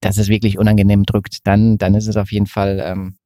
dass 0.02 0.18
es 0.18 0.28
wirklich 0.28 0.58
unangenehm 0.58 1.04
drückt, 1.04 1.46
dann, 1.46 1.78
dann 1.78 1.94
ist 1.94 2.08
es 2.08 2.16
auf 2.16 2.30
jeden 2.32 2.46
Fall 2.46 2.82
ähm, 2.84 3.16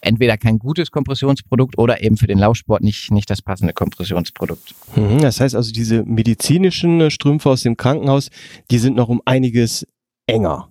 entweder 0.00 0.36
kein 0.36 0.58
gutes 0.58 0.90
Kompressionsprodukt 0.90 1.78
oder 1.78 2.02
eben 2.02 2.16
für 2.16 2.26
den 2.26 2.38
Laufsport 2.38 2.82
nicht, 2.82 3.10
nicht 3.10 3.28
das 3.30 3.42
passende 3.42 3.72
Kompressionsprodukt. 3.72 4.74
Mhm, 4.94 5.20
das 5.20 5.40
heißt 5.40 5.54
also, 5.54 5.72
diese 5.72 6.04
medizinischen 6.04 7.00
äh, 7.00 7.10
Strümpfe 7.10 7.50
aus 7.50 7.62
dem 7.62 7.76
Krankenhaus, 7.76 8.30
die 8.70 8.78
sind 8.78 8.96
noch 8.96 9.08
um 9.08 9.20
einiges 9.24 9.86
enger. 10.26 10.68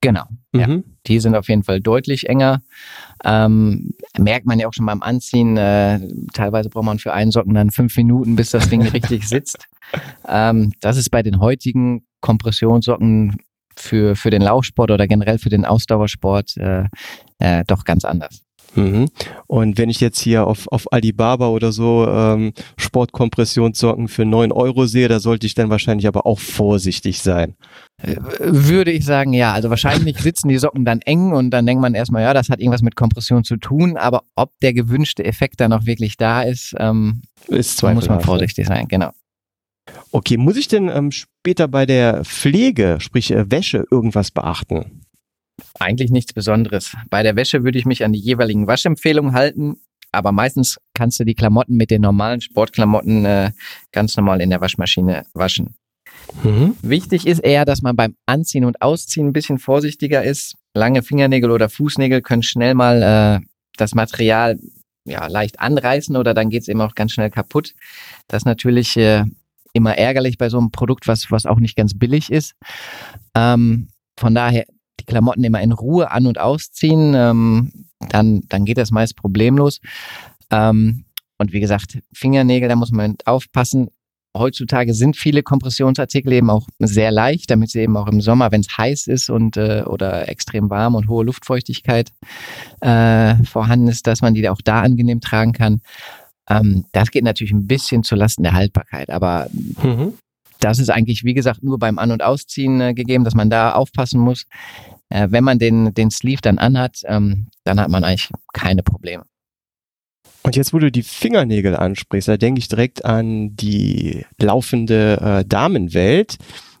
Genau. 0.00 0.24
Mhm. 0.52 0.60
Ja. 0.60 0.82
Die 1.06 1.18
sind 1.18 1.34
auf 1.34 1.48
jeden 1.48 1.62
Fall 1.62 1.80
deutlich 1.80 2.28
enger. 2.28 2.60
Ähm, 3.24 3.94
merkt 4.18 4.46
man 4.46 4.58
ja 4.58 4.68
auch 4.68 4.74
schon 4.74 4.86
beim 4.86 5.02
Anziehen. 5.02 5.56
Äh, 5.56 6.00
teilweise 6.32 6.68
braucht 6.68 6.84
man 6.84 6.98
für 6.98 7.12
einen 7.12 7.30
Socken 7.30 7.54
dann 7.54 7.70
fünf 7.70 7.96
Minuten, 7.96 8.36
bis 8.36 8.50
das 8.50 8.68
Ding 8.68 8.82
richtig 8.82 9.28
sitzt. 9.28 9.58
Ähm, 10.26 10.72
das 10.80 10.96
ist 10.96 11.10
bei 11.10 11.22
den 11.22 11.38
heutigen 11.38 12.06
Kompressionssocken 12.22 13.36
für, 13.80 14.16
für 14.16 14.30
den 14.30 14.42
Laufsport 14.42 14.90
oder 14.90 15.06
generell 15.06 15.38
für 15.38 15.50
den 15.50 15.64
Ausdauersport 15.64 16.56
äh, 16.56 16.84
äh, 17.38 17.64
doch 17.66 17.84
ganz 17.84 18.04
anders. 18.04 18.44
Mhm. 18.76 19.08
Und 19.46 19.78
wenn 19.78 19.88
ich 19.88 20.00
jetzt 20.00 20.18
hier 20.18 20.46
auf, 20.46 20.66
auf 20.68 20.92
Alibaba 20.92 21.48
oder 21.48 21.72
so 21.72 22.06
ähm, 22.08 22.52
Sportkompressionssocken 22.76 24.08
für 24.08 24.24
neun 24.24 24.52
Euro 24.52 24.86
sehe, 24.86 25.08
da 25.08 25.20
sollte 25.20 25.46
ich 25.46 25.54
dann 25.54 25.70
wahrscheinlich 25.70 26.06
aber 26.06 26.26
auch 26.26 26.38
vorsichtig 26.38 27.20
sein. 27.20 27.54
Äh, 28.02 28.16
würde 28.40 28.90
ich 28.90 29.04
sagen, 29.04 29.32
ja. 29.32 29.52
Also 29.52 29.70
wahrscheinlich 29.70 30.18
sitzen 30.20 30.48
die 30.48 30.58
Socken 30.58 30.84
dann 30.84 31.00
eng 31.02 31.32
und 31.32 31.50
dann 31.50 31.66
denkt 31.66 31.82
man 31.82 31.94
erstmal, 31.94 32.22
ja, 32.22 32.34
das 32.34 32.48
hat 32.48 32.60
irgendwas 32.60 32.82
mit 32.82 32.96
Kompression 32.96 33.44
zu 33.44 33.56
tun, 33.56 33.96
aber 33.96 34.22
ob 34.34 34.50
der 34.60 34.72
gewünschte 34.72 35.24
Effekt 35.24 35.60
dann 35.60 35.72
auch 35.72 35.86
wirklich 35.86 36.16
da 36.16 36.42
ist, 36.42 36.74
ähm, 36.78 37.22
ist 37.46 37.82
muss 37.82 38.08
man 38.08 38.20
vorsichtig 38.20 38.66
sein, 38.66 38.88
genau. 38.88 39.10
Okay, 40.10 40.36
muss 40.36 40.56
ich 40.56 40.68
denn 40.68 40.88
ähm, 40.88 41.10
später 41.10 41.68
bei 41.68 41.86
der 41.86 42.24
Pflege, 42.24 42.98
sprich 43.00 43.30
äh, 43.30 43.50
Wäsche, 43.50 43.84
irgendwas 43.90 44.30
beachten? 44.30 45.02
Eigentlich 45.78 46.10
nichts 46.10 46.32
Besonderes. 46.32 46.96
Bei 47.10 47.22
der 47.22 47.36
Wäsche 47.36 47.64
würde 47.64 47.78
ich 47.78 47.84
mich 47.84 48.04
an 48.04 48.12
die 48.12 48.20
jeweiligen 48.20 48.66
Waschempfehlungen 48.66 49.34
halten, 49.34 49.76
aber 50.12 50.32
meistens 50.32 50.78
kannst 50.94 51.20
du 51.20 51.24
die 51.24 51.34
Klamotten 51.34 51.76
mit 51.76 51.90
den 51.90 52.02
normalen 52.02 52.40
Sportklamotten 52.40 53.24
äh, 53.24 53.50
ganz 53.92 54.16
normal 54.16 54.40
in 54.40 54.50
der 54.50 54.60
Waschmaschine 54.60 55.24
waschen. 55.34 55.74
Mhm. 56.42 56.76
Wichtig 56.82 57.26
ist 57.26 57.40
eher, 57.40 57.64
dass 57.64 57.82
man 57.82 57.96
beim 57.96 58.16
Anziehen 58.26 58.64
und 58.64 58.80
Ausziehen 58.82 59.28
ein 59.28 59.32
bisschen 59.32 59.58
vorsichtiger 59.58 60.22
ist. 60.22 60.56
Lange 60.74 61.02
Fingernägel 61.02 61.50
oder 61.50 61.68
Fußnägel 61.68 62.22
können 62.22 62.42
schnell 62.42 62.74
mal 62.74 63.02
äh, 63.42 63.46
das 63.76 63.94
Material 63.94 64.58
ja, 65.04 65.26
leicht 65.26 65.60
anreißen 65.60 66.16
oder 66.16 66.34
dann 66.34 66.48
geht 66.48 66.62
es 66.62 66.68
eben 66.68 66.80
auch 66.80 66.94
ganz 66.94 67.12
schnell 67.12 67.30
kaputt. 67.30 67.74
Das 68.26 68.42
ist 68.42 68.46
natürlich 68.46 68.96
äh, 68.96 69.24
immer 69.74 69.98
ärgerlich 69.98 70.38
bei 70.38 70.48
so 70.48 70.58
einem 70.58 70.70
Produkt, 70.70 71.06
was, 71.06 71.30
was 71.30 71.44
auch 71.44 71.58
nicht 71.58 71.76
ganz 71.76 71.92
billig 71.98 72.32
ist. 72.32 72.54
Ähm, 73.34 73.88
von 74.16 74.34
daher 74.34 74.64
die 75.00 75.04
Klamotten 75.04 75.44
immer 75.44 75.60
in 75.60 75.72
Ruhe 75.72 76.10
an- 76.10 76.26
und 76.26 76.38
ausziehen, 76.38 77.14
ähm, 77.14 77.72
dann, 78.08 78.42
dann 78.48 78.64
geht 78.64 78.78
das 78.78 78.90
meist 78.90 79.16
problemlos. 79.16 79.80
Ähm, 80.50 81.04
und 81.38 81.52
wie 81.52 81.60
gesagt, 81.60 81.98
Fingernägel, 82.12 82.68
da 82.68 82.76
muss 82.76 82.92
man 82.92 83.16
aufpassen. 83.24 83.88
Heutzutage 84.36 84.94
sind 84.94 85.16
viele 85.16 85.42
Kompressionsartikel 85.42 86.32
eben 86.32 86.50
auch 86.50 86.66
sehr 86.78 87.10
leicht, 87.10 87.50
damit 87.50 87.70
sie 87.70 87.80
eben 87.80 87.96
auch 87.96 88.08
im 88.08 88.20
Sommer, 88.20 88.50
wenn 88.50 88.62
es 88.62 88.76
heiß 88.76 89.06
ist 89.08 89.30
und 89.30 89.56
äh, 89.56 89.82
oder 89.86 90.28
extrem 90.28 90.70
warm 90.70 90.94
und 90.94 91.08
hohe 91.08 91.24
Luftfeuchtigkeit 91.24 92.10
äh, 92.80 93.36
vorhanden 93.44 93.88
ist, 93.88 94.06
dass 94.06 94.22
man 94.22 94.34
die 94.34 94.48
auch 94.48 94.60
da 94.62 94.82
angenehm 94.82 95.20
tragen 95.20 95.52
kann. 95.52 95.82
Ähm, 96.48 96.84
das 96.92 97.10
geht 97.10 97.24
natürlich 97.24 97.52
ein 97.52 97.66
bisschen 97.66 98.02
zulasten 98.02 98.42
der 98.44 98.52
Haltbarkeit, 98.52 99.10
aber 99.10 99.48
mhm. 99.52 100.14
das 100.60 100.78
ist 100.78 100.90
eigentlich, 100.90 101.24
wie 101.24 101.34
gesagt, 101.34 101.62
nur 101.62 101.78
beim 101.78 101.98
An- 101.98 102.12
und 102.12 102.22
Ausziehen 102.22 102.80
äh, 102.80 102.94
gegeben, 102.94 103.24
dass 103.24 103.34
man 103.34 103.50
da 103.50 103.72
aufpassen 103.72 104.20
muss. 104.20 104.46
Äh, 105.08 105.28
wenn 105.30 105.44
man 105.44 105.58
den, 105.58 105.94
den 105.94 106.10
Sleeve 106.10 106.42
dann 106.42 106.58
anhat, 106.58 107.02
ähm, 107.06 107.48
dann 107.64 107.80
hat 107.80 107.88
man 107.88 108.04
eigentlich 108.04 108.30
keine 108.52 108.82
Probleme. 108.82 109.24
Und 110.42 110.56
jetzt, 110.56 110.74
wo 110.74 110.78
du 110.78 110.92
die 110.92 111.02
Fingernägel 111.02 111.74
ansprichst, 111.74 112.28
da 112.28 112.36
denke 112.36 112.58
ich 112.58 112.68
direkt 112.68 113.04
an 113.04 113.56
die 113.56 114.26
laufende 114.38 115.18
äh, 115.20 115.44
Damenwelt. 115.46 116.36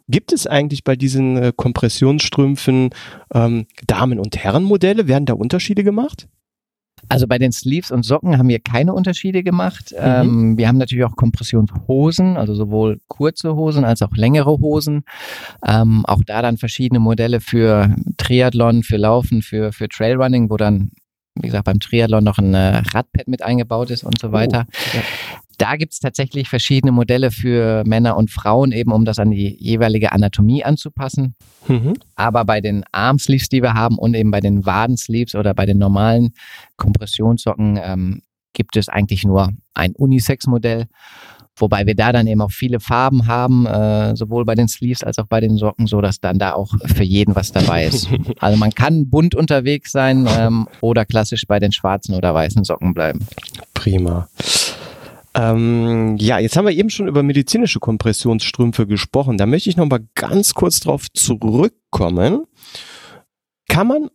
Gibt 0.06 0.32
es 0.32 0.46
eigentlich 0.46 0.84
bei 0.84 0.96
diesen 0.96 1.38
äh, 1.38 1.52
Kompressionsstrümpfen 1.56 2.90
ähm, 3.32 3.66
Damen- 3.86 4.18
und 4.18 4.36
Herrenmodelle? 4.36 5.08
Werden 5.08 5.24
da 5.24 5.32
Unterschiede 5.32 5.82
gemacht? 5.82 6.28
Also 7.08 7.26
bei 7.26 7.38
den 7.38 7.52
Sleeves 7.52 7.90
und 7.90 8.04
Socken 8.04 8.38
haben 8.38 8.48
wir 8.48 8.58
keine 8.58 8.92
Unterschiede 8.94 9.42
gemacht. 9.42 9.92
Mhm. 9.92 9.98
Ähm, 10.00 10.58
wir 10.58 10.68
haben 10.68 10.78
natürlich 10.78 11.04
auch 11.04 11.16
Kompressionshosen, 11.16 12.36
also 12.36 12.54
sowohl 12.54 13.00
kurze 13.08 13.54
Hosen 13.54 13.84
als 13.84 14.02
auch 14.02 14.12
längere 14.16 14.58
Hosen. 14.58 15.04
Ähm, 15.66 16.04
auch 16.06 16.22
da 16.24 16.42
dann 16.42 16.56
verschiedene 16.56 17.00
Modelle 17.00 17.40
für 17.40 17.94
Triathlon, 18.16 18.82
für 18.82 18.96
Laufen, 18.96 19.42
für, 19.42 19.72
für 19.72 19.88
Trailrunning, 19.88 20.50
wo 20.50 20.56
dann 20.56 20.90
wie 21.36 21.48
gesagt, 21.48 21.64
beim 21.64 21.80
Triathlon 21.80 22.22
noch 22.22 22.38
ein 22.38 22.54
äh, 22.54 22.82
Radpad 22.94 23.26
mit 23.26 23.42
eingebaut 23.42 23.90
ist 23.90 24.04
und 24.04 24.18
so 24.18 24.30
weiter. 24.30 24.66
Oh, 24.68 24.96
ja. 24.96 25.02
Da 25.58 25.76
gibt 25.76 25.92
es 25.92 26.00
tatsächlich 26.00 26.48
verschiedene 26.48 26.92
Modelle 26.92 27.30
für 27.30 27.84
Männer 27.86 28.16
und 28.16 28.30
Frauen, 28.30 28.72
eben 28.72 28.92
um 28.92 29.04
das 29.04 29.18
an 29.18 29.30
die 29.30 29.56
jeweilige 29.58 30.12
Anatomie 30.12 30.64
anzupassen. 30.64 31.34
Mhm. 31.68 31.94
Aber 32.14 32.44
bei 32.44 32.60
den 32.60 32.84
Armsleeves, 32.92 33.48
die 33.48 33.62
wir 33.62 33.74
haben 33.74 33.98
und 33.98 34.14
eben 34.14 34.30
bei 34.30 34.40
den 34.40 34.66
Wadensleeves 34.66 35.34
oder 35.34 35.54
bei 35.54 35.66
den 35.66 35.78
normalen 35.78 36.34
Kompressionssocken 36.76 37.78
ähm, 37.82 38.22
gibt 38.52 38.76
es 38.76 38.88
eigentlich 38.88 39.24
nur 39.24 39.50
ein 39.74 39.92
Unisex-Modell. 39.94 40.86
Wobei 41.56 41.86
wir 41.86 41.94
da 41.94 42.10
dann 42.10 42.26
eben 42.26 42.40
auch 42.40 42.50
viele 42.50 42.80
Farben 42.80 43.28
haben, 43.28 43.64
äh, 43.66 44.16
sowohl 44.16 44.44
bei 44.44 44.56
den 44.56 44.66
Sleeves 44.66 45.04
als 45.04 45.18
auch 45.20 45.26
bei 45.26 45.40
den 45.40 45.56
Socken, 45.56 45.86
so 45.86 46.00
dass 46.00 46.18
dann 46.20 46.38
da 46.38 46.52
auch 46.54 46.74
für 46.84 47.04
jeden 47.04 47.36
was 47.36 47.52
dabei 47.52 47.86
ist. 47.86 48.08
Also 48.40 48.58
man 48.58 48.72
kann 48.72 49.08
bunt 49.08 49.34
unterwegs 49.34 49.92
sein 49.92 50.26
ähm, 50.28 50.66
oder 50.80 51.04
klassisch 51.04 51.46
bei 51.46 51.58
den 51.60 51.72
schwarzen 51.72 52.14
oder 52.14 52.34
weißen 52.34 52.64
Socken 52.64 52.92
bleiben. 52.92 53.26
Prima. 53.72 54.28
Ähm, 55.36 56.16
ja, 56.18 56.38
jetzt 56.38 56.56
haben 56.56 56.66
wir 56.66 56.74
eben 56.74 56.90
schon 56.90 57.08
über 57.08 57.22
medizinische 57.22 57.80
Kompressionsstrümpfe 57.80 58.86
gesprochen. 58.86 59.36
Da 59.36 59.46
möchte 59.46 59.68
ich 59.68 59.76
noch 59.76 59.86
mal 59.86 60.06
ganz 60.14 60.54
kurz 60.54 60.80
drauf 60.80 61.06
zurückkommen. 61.12 62.44
Kann 63.68 63.88
man 63.88 64.10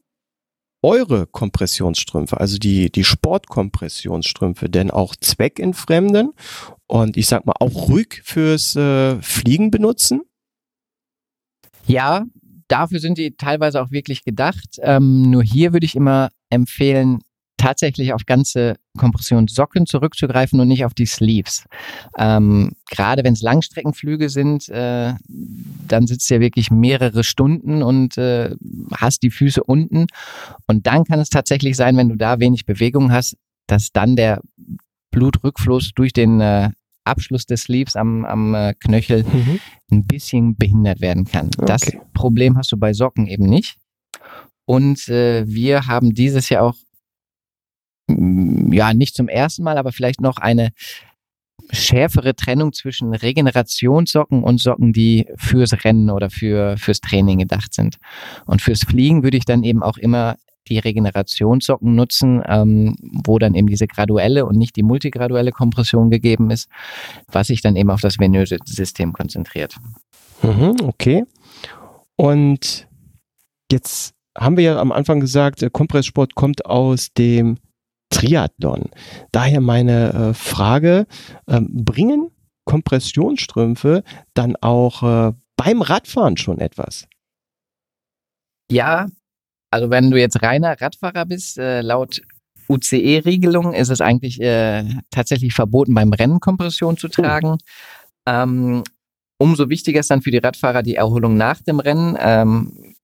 eure 0.82 1.28
Kompressionsstrümpfe, 1.28 2.40
also 2.40 2.58
die, 2.58 2.90
die 2.90 3.04
Sportkompressionsstrümpfe, 3.04 4.70
denn 4.70 4.92
auch 4.92 5.16
zweckentfremden 5.16 6.32
und 6.88 7.18
ich 7.18 7.28
sag 7.28 7.46
mal 7.46 7.56
auch 7.60 7.90
ruhig 7.90 8.22
fürs 8.24 8.78
äh, 8.78 9.22
Fliegen 9.22 9.72
benutzen? 9.72 10.22
Ja, 11.86 12.24
dafür 12.70 13.00
sind 13.00 13.18
die 13.18 13.36
teilweise 13.36 13.82
auch 13.82 13.92
wirklich 13.92 14.24
gedacht. 14.24 14.78
Ähm, 14.80 15.30
nur 15.30 15.44
hier 15.44 15.74
würde 15.74 15.86
ich 15.86 15.96
immer 15.96 16.30
empfehlen, 16.50 17.20
tatsächlich 17.58 18.14
auf 18.14 18.26
ganze 18.26 18.76
Kompressionssocken 19.00 19.86
zurückzugreifen 19.86 20.60
und 20.60 20.68
nicht 20.68 20.86
auf 20.86 20.94
die 20.94 21.06
Sleeves. 21.06 21.66
Ähm, 22.18 22.74
gerade 22.90 23.24
wenn 23.24 23.34
es 23.34 23.42
Langstreckenflüge 23.42 24.30
sind, 24.30 24.68
äh, 24.70 25.14
dann 25.88 26.06
sitzt 26.06 26.30
du 26.30 26.36
ja 26.36 26.40
wirklich 26.42 26.70
mehrere 26.70 27.24
Stunden 27.24 27.82
und 27.82 28.18
äh, 28.18 28.56
hast 28.94 29.24
die 29.24 29.32
Füße 29.32 29.64
unten. 29.64 30.08
Und 30.68 30.86
dann 30.86 31.06
kann 31.06 31.20
es 31.20 31.30
tatsächlich 31.30 31.78
sein, 31.78 31.96
wenn 31.96 32.10
du 32.10 32.16
da 32.16 32.40
wenig 32.40 32.66
Bewegung 32.66 33.12
hast, 33.12 33.38
dass 33.68 33.92
dann 33.92 34.16
der 34.16 34.42
Blutrückfluss 35.12 35.92
durch 35.96 36.12
den 36.12 36.42
äh, 36.42 36.70
Abschluss 37.06 37.46
des 37.46 37.64
Sleeves 37.64 37.96
am, 37.96 38.26
am 38.26 38.54
äh, 38.54 38.74
Knöchel 38.74 39.24
mhm. 39.24 39.60
ein 39.92 40.06
bisschen 40.06 40.56
behindert 40.58 41.00
werden 41.00 41.26
kann. 41.26 41.50
Okay. 41.58 41.66
Das 41.66 41.82
Problem 42.14 42.58
hast 42.58 42.72
du 42.74 42.78
bei 42.78 42.94
Socken 42.94 43.28
eben 43.28 43.46
nicht. 43.46 43.78
Und 44.66 45.08
äh, 45.08 45.48
wir 45.48 45.88
haben 45.88 46.14
dieses 46.14 46.50
Jahr 46.50 46.64
auch 46.64 46.76
ja, 48.72 48.94
nicht 48.94 49.16
zum 49.16 49.28
ersten 49.28 49.64
Mal, 49.64 49.78
aber 49.78 49.92
vielleicht 49.92 50.22
noch 50.22 50.38
eine 50.38 50.72
schärfere 51.72 52.36
Trennung 52.36 52.74
zwischen 52.74 53.14
Regenerationssocken 53.14 54.44
und 54.44 54.60
Socken, 54.60 54.94
die 54.94 55.28
fürs 55.38 55.84
Rennen 55.84 56.10
oder 56.10 56.30
für, 56.30 56.78
fürs 56.78 57.02
Training 57.02 57.40
gedacht 57.40 57.74
sind. 57.74 57.98
Und 58.46 58.62
fürs 58.62 58.84
Fliegen 58.84 59.24
würde 59.24 59.38
ich 59.38 59.46
dann 59.46 59.64
eben 59.64 59.84
auch 59.84 59.98
immer 59.98 60.38
die 60.68 60.80
Regenerationssocken 60.80 61.96
nutzen, 61.96 62.42
ähm, 62.48 62.96
wo 63.02 63.40
dann 63.40 63.56
eben 63.56 63.68
diese 63.68 63.88
graduelle 63.88 64.46
und 64.46 64.56
nicht 64.56 64.76
die 64.76 64.84
multigraduelle 64.84 65.52
Kompression 65.52 66.10
gegeben 66.10 66.52
ist, 66.52 66.70
was 67.32 67.48
sich 67.48 67.62
dann 67.62 67.76
eben 67.76 67.90
auf 67.90 68.02
das 68.02 68.20
venöse 68.20 68.58
System 68.66 69.14
konzentriert. 69.14 69.76
Mhm, 70.42 70.76
okay. 70.84 71.24
Und 72.16 72.88
jetzt 73.72 74.14
haben 74.38 74.58
wir 74.58 74.64
ja 74.64 74.80
am 74.80 74.92
Anfang 74.92 75.20
gesagt, 75.20 75.66
Kompresssport 75.74 76.36
kommt 76.36 76.66
aus 76.66 77.14
dem 77.14 77.58
Triathlon. 78.10 78.90
Daher 79.32 79.62
meine 79.62 80.14
äh, 80.14 80.34
Frage, 80.34 81.06
äh, 81.48 81.62
bringen 81.62 82.32
Kompressionsstrümpfe 82.66 84.04
dann 84.34 84.56
auch 84.58 85.04
äh, 85.04 85.34
beim 85.58 85.82
Radfahren 85.82 86.38
schon 86.38 86.60
etwas? 86.60 87.08
Ja, 88.72 89.08
also 89.72 89.90
wenn 89.90 90.12
du 90.12 90.20
jetzt 90.20 90.42
reiner 90.42 90.80
Radfahrer 90.80 91.26
bist, 91.26 91.58
äh, 91.58 91.82
laut 91.82 92.22
UCE-Regelung 92.70 93.74
ist 93.74 93.90
es 93.90 94.02
eigentlich 94.02 94.40
äh, 94.40 94.86
tatsächlich 95.10 95.54
verboten, 95.54 95.94
beim 95.96 96.14
Rennen 96.14 96.40
Kompression 96.40 96.98
zu 96.98 97.08
tragen. 97.08 97.58
Ähm, 98.28 98.84
umso 99.40 99.70
wichtiger 99.70 100.00
ist 100.02 100.12
dann 100.12 100.22
für 100.22 100.32
die 100.32 100.38
Radfahrer 100.38 100.84
die 100.84 100.96
Erholung 100.96 101.36
nach 101.36 101.62
dem 101.62 101.80
Rennen. 101.80 102.16
Ähm, 102.20 102.96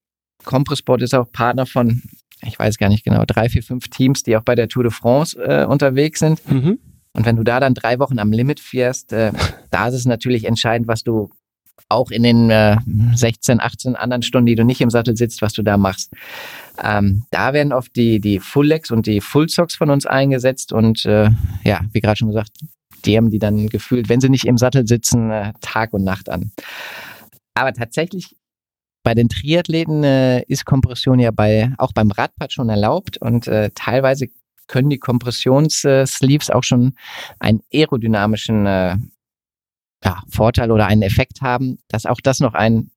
Compressport 0.43 1.01
ist 1.01 1.15
auch 1.15 1.31
Partner 1.31 1.65
von 1.65 2.03
ich 2.45 2.57
weiß 2.57 2.77
gar 2.77 2.89
nicht 2.89 3.03
genau, 3.03 3.23
drei, 3.25 3.49
vier, 3.49 3.63
fünf 3.63 3.87
Teams, 3.89 4.23
die 4.23 4.37
auch 4.37 4.43
bei 4.43 4.55
der 4.55 4.67
Tour 4.67 4.83
de 4.83 4.91
France 4.91 5.37
äh, 5.39 5.65
unterwegs 5.65 6.19
sind. 6.19 6.47
Mhm. 6.49 6.79
Und 7.13 7.25
wenn 7.25 7.37
du 7.37 7.43
da 7.43 7.59
dann 7.59 7.73
drei 7.73 7.99
Wochen 7.99 8.19
am 8.19 8.31
Limit 8.31 8.59
fährst, 8.59 9.13
äh, 9.13 9.31
da 9.71 9.87
ist 9.87 9.95
es 9.95 10.05
natürlich 10.05 10.45
entscheidend, 10.45 10.87
was 10.87 11.03
du 11.03 11.29
auch 11.87 12.09
in 12.09 12.23
den 12.23 12.49
äh, 12.49 12.77
16, 13.13 13.59
18 13.59 13.95
anderen 13.95 14.23
Stunden, 14.23 14.47
die 14.47 14.55
du 14.55 14.65
nicht 14.65 14.81
im 14.81 14.89
Sattel 14.89 15.15
sitzt, 15.15 15.41
was 15.41 15.53
du 15.53 15.61
da 15.61 15.77
machst. 15.77 16.11
Ähm, 16.81 17.25
da 17.31 17.53
werden 17.53 17.73
oft 17.73 17.95
die, 17.95 18.19
die 18.19 18.39
Full 18.39 18.67
Legs 18.67 18.91
und 18.91 19.05
die 19.05 19.21
Full 19.21 19.49
Socks 19.49 19.75
von 19.75 19.89
uns 19.89 20.05
eingesetzt 20.05 20.73
und 20.73 21.05
äh, 21.05 21.29
ja, 21.63 21.81
wie 21.91 22.01
gerade 22.01 22.17
schon 22.17 22.29
gesagt, 22.29 22.51
die 23.05 23.17
haben 23.17 23.29
die 23.29 23.39
dann 23.39 23.67
gefühlt, 23.67 24.09
wenn 24.09 24.19
sie 24.19 24.29
nicht 24.29 24.45
im 24.45 24.57
Sattel 24.57 24.87
sitzen, 24.87 25.29
äh, 25.29 25.53
Tag 25.61 25.93
und 25.93 26.03
Nacht 26.03 26.29
an. 26.29 26.51
Aber 27.53 27.71
tatsächlich 27.71 28.35
bei 29.05 29.13
den 29.13 29.29
Triathleten 29.29 30.03
äh, 30.03 30.41
ist 30.47 30.65
Kompression 30.65 31.19
ja 31.19 31.29
bei, 31.31 31.71
auch 31.77 31.93
beim 31.93 32.09
Radpad 32.09 32.51
schon 32.51 32.69
erlaubt 32.69 33.17
und 33.19 33.47
äh, 33.47 33.69
teilweise 33.75 34.27
können 34.67 34.89
die 34.89 34.97
Kompressionssleeves 34.97 36.49
auch 36.49 36.63
schon 36.63 36.95
einen 37.39 37.61
aerodynamischen 37.71 38.65
äh, 38.65 38.97
ja, 40.03 40.23
Vorteil 40.27 40.71
oder 40.71 40.87
einen 40.87 41.03
Effekt 41.03 41.41
haben, 41.41 41.77
dass 41.87 42.07
auch 42.07 42.19
das 42.19 42.39
noch 42.39 42.55
ein 42.55 42.89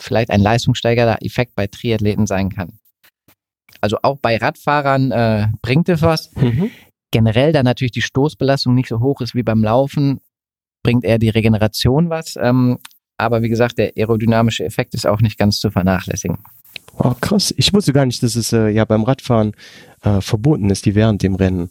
vielleicht 0.00 0.30
ein 0.30 0.40
leistungssteigernder 0.40 1.18
Effekt 1.20 1.56
bei 1.56 1.66
Triathleten 1.66 2.28
sein 2.28 2.50
kann. 2.50 2.78
Also 3.80 3.98
auch 4.02 4.18
bei 4.18 4.36
Radfahrern 4.36 5.10
äh, 5.10 5.48
bringt 5.62 5.88
es 5.88 6.00
was. 6.00 6.32
Mhm. 6.36 6.70
Generell, 7.10 7.52
da 7.52 7.64
natürlich 7.64 7.90
die 7.90 8.02
Stoßbelastung 8.02 8.72
nicht 8.72 8.88
so 8.88 9.00
hoch 9.00 9.20
ist 9.20 9.34
wie 9.34 9.42
beim 9.42 9.64
Laufen, 9.64 10.20
bringt 10.84 11.04
eher 11.04 11.18
die 11.18 11.28
Regeneration 11.28 12.08
was. 12.08 12.36
Ähm, 12.40 12.78
aber 13.20 13.42
wie 13.42 13.48
gesagt, 13.48 13.78
der 13.78 13.92
aerodynamische 13.96 14.64
Effekt 14.64 14.94
ist 14.94 15.06
auch 15.06 15.20
nicht 15.20 15.38
ganz 15.38 15.58
zu 15.58 15.70
vernachlässigen. 15.70 16.38
Oh, 16.98 17.14
krass. 17.20 17.54
Ich 17.56 17.72
wusste 17.72 17.92
gar 17.92 18.06
nicht, 18.06 18.22
dass 18.22 18.36
es 18.36 18.52
äh, 18.52 18.68
ja 18.68 18.84
beim 18.84 19.04
Radfahren 19.04 19.52
äh, 20.02 20.20
verboten 20.20 20.70
ist, 20.70 20.86
die 20.86 20.94
während 20.94 21.22
dem 21.22 21.34
Rennen 21.34 21.70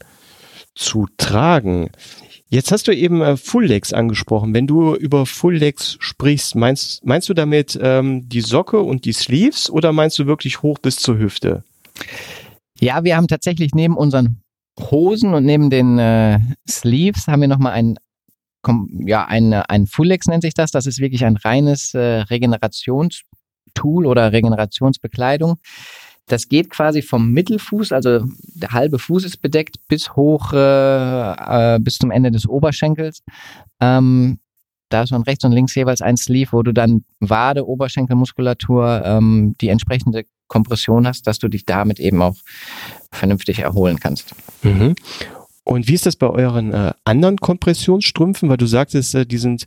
zu 0.76 1.08
tragen. 1.18 1.90
Jetzt 2.48 2.72
hast 2.72 2.88
du 2.88 2.96
eben 2.96 3.22
äh, 3.22 3.38
Full 3.38 3.66
Legs 3.66 3.94
angesprochen. 3.94 4.56
Wenn 4.56 4.66
du 4.66 4.96
über 4.96 5.28
Full 5.28 5.58
Legs 5.58 5.98
sprichst, 6.00 6.56
meinst, 6.56 7.06
meinst 7.06 7.30
du 7.30 7.36
damit 7.36 7.78
ähm, 7.82 8.28
die 8.28 8.42
Socke 8.42 8.80
und 8.80 9.06
die 9.06 9.14
Sleeves 9.14 9.70
oder 9.70 9.94
meinst 9.94 10.18
du 10.18 10.26
wirklich 10.26 10.64
hoch 10.64 10.80
bis 10.80 10.96
zur 10.96 11.20
Hüfte? 11.20 11.64
Ja, 12.80 13.04
wir 13.04 13.18
haben 13.18 13.28
tatsächlich 13.28 13.76
neben 13.76 13.96
unseren 13.96 14.42
Hosen 14.80 15.34
und 15.34 15.46
neben 15.46 15.70
den 15.70 16.00
äh, 16.00 16.40
Sleeves 16.68 17.28
haben 17.28 17.42
wir 17.42 17.48
nochmal 17.48 17.74
einen 17.74 17.98
ja, 19.06 19.26
ein, 19.26 19.54
ein 19.54 19.88
Fullex 19.88 20.28
nennt 20.28 20.43
sich 20.43 20.54
das. 20.54 20.72
Das 20.72 20.86
ist 20.86 21.00
wirklich 21.00 21.26
ein 21.26 21.38
reines 21.38 21.93
äh, 21.93 22.00
Regenerationstool 22.00 24.06
oder 24.06 24.32
Regenerationsbekleidung. 24.32 25.58
Das 26.28 26.48
geht 26.48 26.69
quasi 26.69 27.02
vom 27.02 27.32
Mittelfuß, 27.32 27.91
also 27.91 28.24
der 28.54 28.72
halbe 28.72 29.00
Fuß 29.00 29.24
ist 29.24 29.38
bedeckt, 29.38 29.78
bis 29.88 30.15
hoch, 30.15 30.54
äh, 30.54 31.76
äh, 31.76 31.80
bis 31.80 31.98
zum 31.98 32.12
Ende 32.12 32.30
des 32.30 32.48
Oberschenkels. 32.48 33.24
Ähm, 33.80 34.39
da 34.89 35.04
ist 35.04 35.12
man 35.12 35.24
rechts 35.24 35.43
und 35.43 35.54
links 35.54 35.74
jeweils 35.76 36.02
ein 36.02 36.17
Sleeve, 36.17 36.52
wo 36.52 36.63
du 36.63 36.72
dann 36.72 37.04
Wade, 37.19 37.67
Oberschenkelmuskulatur, 37.67 39.04
ähm, 39.06 39.56
die 39.60 39.69
entsprechende 39.69 40.26
Kompression 40.48 41.08
hast, 41.08 41.28
dass 41.28 41.39
du 41.39 41.48
dich 41.48 41.65
damit 41.65 42.00
eben 42.00 42.22
auch 42.22 42.36
vernünftig 43.12 43.60
erholen 43.60 44.00
kannst. 44.00 44.36
Mhm. 44.63 44.95
Und 45.70 45.88
wie 45.88 45.94
ist 45.94 46.08
das 46.08 46.16
bei 46.16 46.28
euren 46.28 46.74
äh, 46.74 46.94
anderen 47.04 47.38
Kompressionsstrümpfen? 47.38 48.50
Weil 48.50 48.58
du 48.58 48.66
sagtest, 48.66 49.14
äh, 49.14 49.28
die 49.28 49.38
sind, 49.38 49.66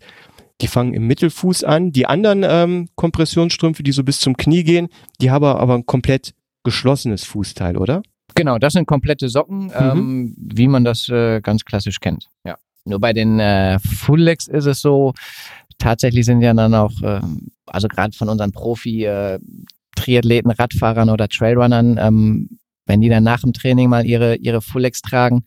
die 0.61 0.67
fangen 0.67 0.95
im 0.95 1.07
Mittelfuß 1.07 1.63
an. 1.63 1.93
Die 1.93 2.07
anderen 2.07 2.45
ähm, 2.45 2.89
Kompressionsstrümpfe, 2.97 3.85
die 3.85 3.93
so 3.93 4.03
bis 4.03 4.19
zum 4.19 4.37
Knie 4.37 4.65
gehen, 4.65 4.89
die 5.21 5.31
haben 5.31 5.45
aber 5.45 5.75
ein 5.75 5.87
komplett 5.87 6.35
geschlossenes 6.65 7.23
Fußteil, 7.23 7.77
oder? 7.77 8.03
Genau, 8.35 8.59
das 8.59 8.73
sind 8.73 8.87
komplette 8.87 9.29
Socken, 9.29 9.67
mhm. 9.67 9.73
ähm, 9.79 10.35
wie 10.37 10.67
man 10.67 10.83
das 10.83 11.09
äh, 11.09 11.41
ganz 11.41 11.65
klassisch 11.65 12.01
kennt. 12.01 12.27
Ja. 12.45 12.57
Nur 12.85 12.99
bei 12.99 13.13
den 13.13 13.39
äh, 13.39 13.79
Full 13.79 14.23
Legs 14.23 14.49
ist 14.49 14.67
es 14.67 14.81
so, 14.81 15.15
tatsächlich 15.79 16.27
sind 16.27 16.41
ja 16.41 16.53
dann 16.53 16.75
auch, 16.75 17.01
äh, 17.03 17.21
also 17.67 17.87
gerade 17.87 18.17
von 18.17 18.29
unseren 18.29 18.51
Profi 18.51 19.05
äh, 19.05 19.39
Triathleten, 19.95 20.51
Radfahrern 20.51 21.11
oder 21.11 21.29
Trailrunnern, 21.29 21.97
ähm, 22.01 22.59
wenn 22.87 23.01
die 23.01 23.09
dann 23.09 23.23
nach 23.23 23.43
dem 23.43 23.53
Training 23.53 23.89
mal 23.89 24.05
ihre, 24.05 24.35
ihre 24.35 24.63
Full 24.63 24.83
Legs 24.83 25.01
tragen, 25.01 25.45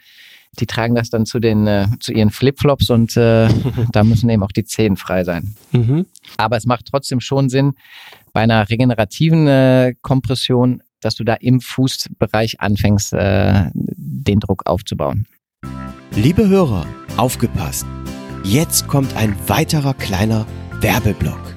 die 0.59 0.65
tragen 0.65 0.95
das 0.95 1.09
dann 1.09 1.25
zu 1.25 1.39
den 1.39 1.67
äh, 1.67 1.87
zu 1.99 2.13
ihren 2.13 2.31
Flipflops 2.31 2.89
und 2.89 3.15
äh, 3.17 3.47
da 3.91 4.03
müssen 4.03 4.29
eben 4.29 4.43
auch 4.43 4.51
die 4.51 4.65
Zehen 4.65 4.97
frei 4.97 5.23
sein. 5.23 5.55
Mhm. 5.71 6.05
Aber 6.37 6.57
es 6.57 6.65
macht 6.65 6.85
trotzdem 6.85 7.19
schon 7.19 7.49
Sinn, 7.49 7.73
bei 8.33 8.41
einer 8.41 8.69
regenerativen 8.69 9.47
äh, 9.47 9.95
Kompression, 10.01 10.81
dass 11.01 11.15
du 11.15 11.23
da 11.23 11.35
im 11.35 11.61
Fußbereich 11.61 12.59
anfängst, 12.61 13.13
äh, 13.13 13.69
den 13.73 14.39
Druck 14.39 14.65
aufzubauen. 14.65 15.25
Liebe 16.15 16.47
Hörer, 16.47 16.85
aufgepasst! 17.17 17.85
Jetzt 18.43 18.87
kommt 18.87 19.15
ein 19.15 19.35
weiterer 19.47 19.93
kleiner 19.93 20.45
Werbeblock. 20.79 21.55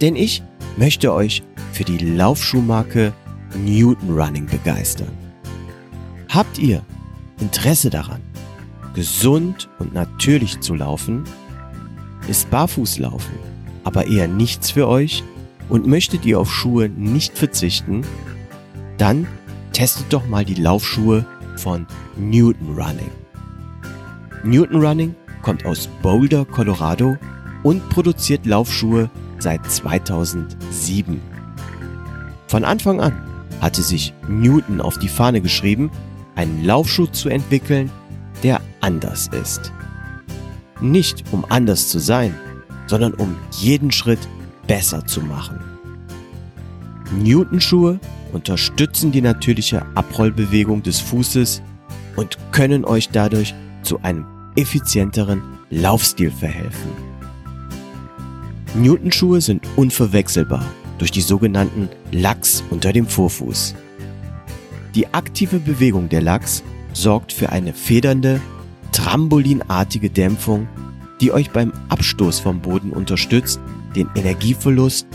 Denn 0.00 0.16
ich 0.16 0.42
möchte 0.76 1.12
euch 1.12 1.42
für 1.72 1.84
die 1.84 1.98
Laufschuhmarke 1.98 3.12
Newton 3.54 4.18
Running 4.18 4.46
begeistern. 4.46 5.10
Habt 6.28 6.58
ihr 6.58 6.82
Interesse 7.40 7.90
daran, 7.90 8.20
gesund 8.94 9.68
und 9.78 9.94
natürlich 9.94 10.60
zu 10.60 10.74
laufen, 10.74 11.24
Ist 12.28 12.50
Barfußlaufen 12.50 13.56
aber 13.86 14.08
eher 14.08 14.26
nichts 14.26 14.72
für 14.72 14.88
euch 14.88 15.22
und 15.68 15.86
möchtet 15.86 16.26
ihr 16.26 16.40
auf 16.40 16.52
Schuhe 16.52 16.88
nicht 16.88 17.38
verzichten? 17.38 18.02
Dann 18.98 19.28
testet 19.72 20.12
doch 20.12 20.26
mal 20.26 20.44
die 20.44 20.60
Laufschuhe 20.60 21.24
von 21.56 21.86
Newton 22.16 22.74
Running. 22.74 23.10
Newton 24.42 24.84
Running 24.84 25.14
kommt 25.42 25.64
aus 25.64 25.88
Boulder, 26.02 26.44
Colorado 26.44 27.16
und 27.62 27.88
produziert 27.90 28.44
Laufschuhe 28.44 29.08
seit 29.38 29.70
2007. 29.70 31.20
Von 32.48 32.64
Anfang 32.64 33.00
an 33.00 33.12
hatte 33.60 33.82
sich 33.82 34.14
Newton 34.28 34.80
auf 34.80 34.98
die 34.98 35.08
Fahne 35.08 35.40
geschrieben, 35.40 35.92
einen 36.36 36.64
Laufschuh 36.64 37.06
zu 37.06 37.28
entwickeln, 37.28 37.90
der 38.42 38.60
anders 38.80 39.28
ist. 39.28 39.72
Nicht 40.80 41.24
um 41.32 41.44
anders 41.48 41.88
zu 41.88 41.98
sein, 41.98 42.34
sondern 42.86 43.14
um 43.14 43.34
jeden 43.58 43.90
Schritt 43.90 44.20
besser 44.66 45.04
zu 45.06 45.20
machen. 45.22 45.58
Newton-Schuhe 47.18 47.98
unterstützen 48.32 49.12
die 49.12 49.22
natürliche 49.22 49.84
Abrollbewegung 49.94 50.82
des 50.82 51.00
Fußes 51.00 51.62
und 52.16 52.36
können 52.52 52.84
euch 52.84 53.08
dadurch 53.10 53.54
zu 53.82 54.00
einem 54.02 54.26
effizienteren 54.56 55.42
Laufstil 55.70 56.30
verhelfen. 56.30 56.90
Newton-Schuhe 58.74 59.40
sind 59.40 59.66
unverwechselbar 59.76 60.64
durch 60.98 61.10
die 61.10 61.20
sogenannten 61.20 61.88
Lachs 62.12 62.62
unter 62.70 62.92
dem 62.92 63.06
Vorfuß. 63.06 63.74
Die 64.96 65.12
aktive 65.12 65.58
Bewegung 65.58 66.08
der 66.08 66.22
Lachs 66.22 66.64
sorgt 66.94 67.30
für 67.30 67.50
eine 67.50 67.74
federnde, 67.74 68.40
trambolinartige 68.92 70.08
Dämpfung, 70.08 70.66
die 71.20 71.32
euch 71.32 71.50
beim 71.50 71.74
Abstoß 71.90 72.40
vom 72.40 72.60
Boden 72.60 72.92
unterstützt, 72.92 73.60
den 73.94 74.08
Energieverlust 74.14 75.06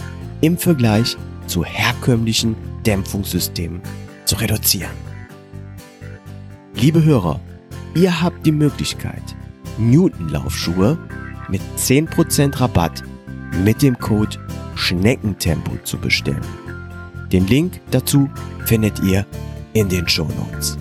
im 0.42 0.60
Vergleich 0.60 1.18
zu 1.48 1.66
herkömmlichen 1.66 2.56
Dämpfungssystemen 2.86 3.82
zu 4.26 4.36
reduzieren. 4.36 4.92
Liebe 6.76 7.04
Hörer, 7.04 7.40
ihr 7.96 8.22
habt 8.22 8.46
die 8.46 8.52
Möglichkeit, 8.52 9.24
Newton-Laufschuhe 9.80 10.96
mit 11.50 11.62
10% 11.78 12.60
Rabatt 12.62 13.04
mit 13.64 13.82
dem 13.82 13.98
Code 13.98 14.38
Schneckentempo 14.76 15.72
zu 15.84 15.98
bestellen. 15.98 16.46
Den 17.32 17.48
Link 17.48 17.82
dazu 17.90 18.30
findet 18.66 19.00
ihr 19.00 19.26
in 19.74 19.90
den 19.90 20.08
Show 20.08 20.28
Notes. 20.38 20.78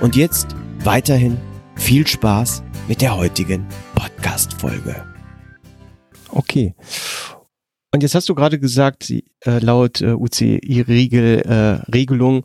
Und 0.00 0.16
jetzt 0.16 0.54
weiterhin 0.84 1.36
viel 1.76 2.06
Spaß 2.06 2.62
mit 2.88 3.00
der 3.00 3.16
heutigen 3.16 3.66
Podcast-Folge. 3.94 5.04
Okay. 6.30 6.74
Und 7.92 8.02
jetzt 8.02 8.14
hast 8.14 8.28
du 8.28 8.34
gerade 8.34 8.58
gesagt, 8.58 9.10
äh, 9.10 9.22
laut 9.60 10.02
äh, 10.02 10.12
UCI-Regelung 10.12 12.38
äh, 12.38 12.42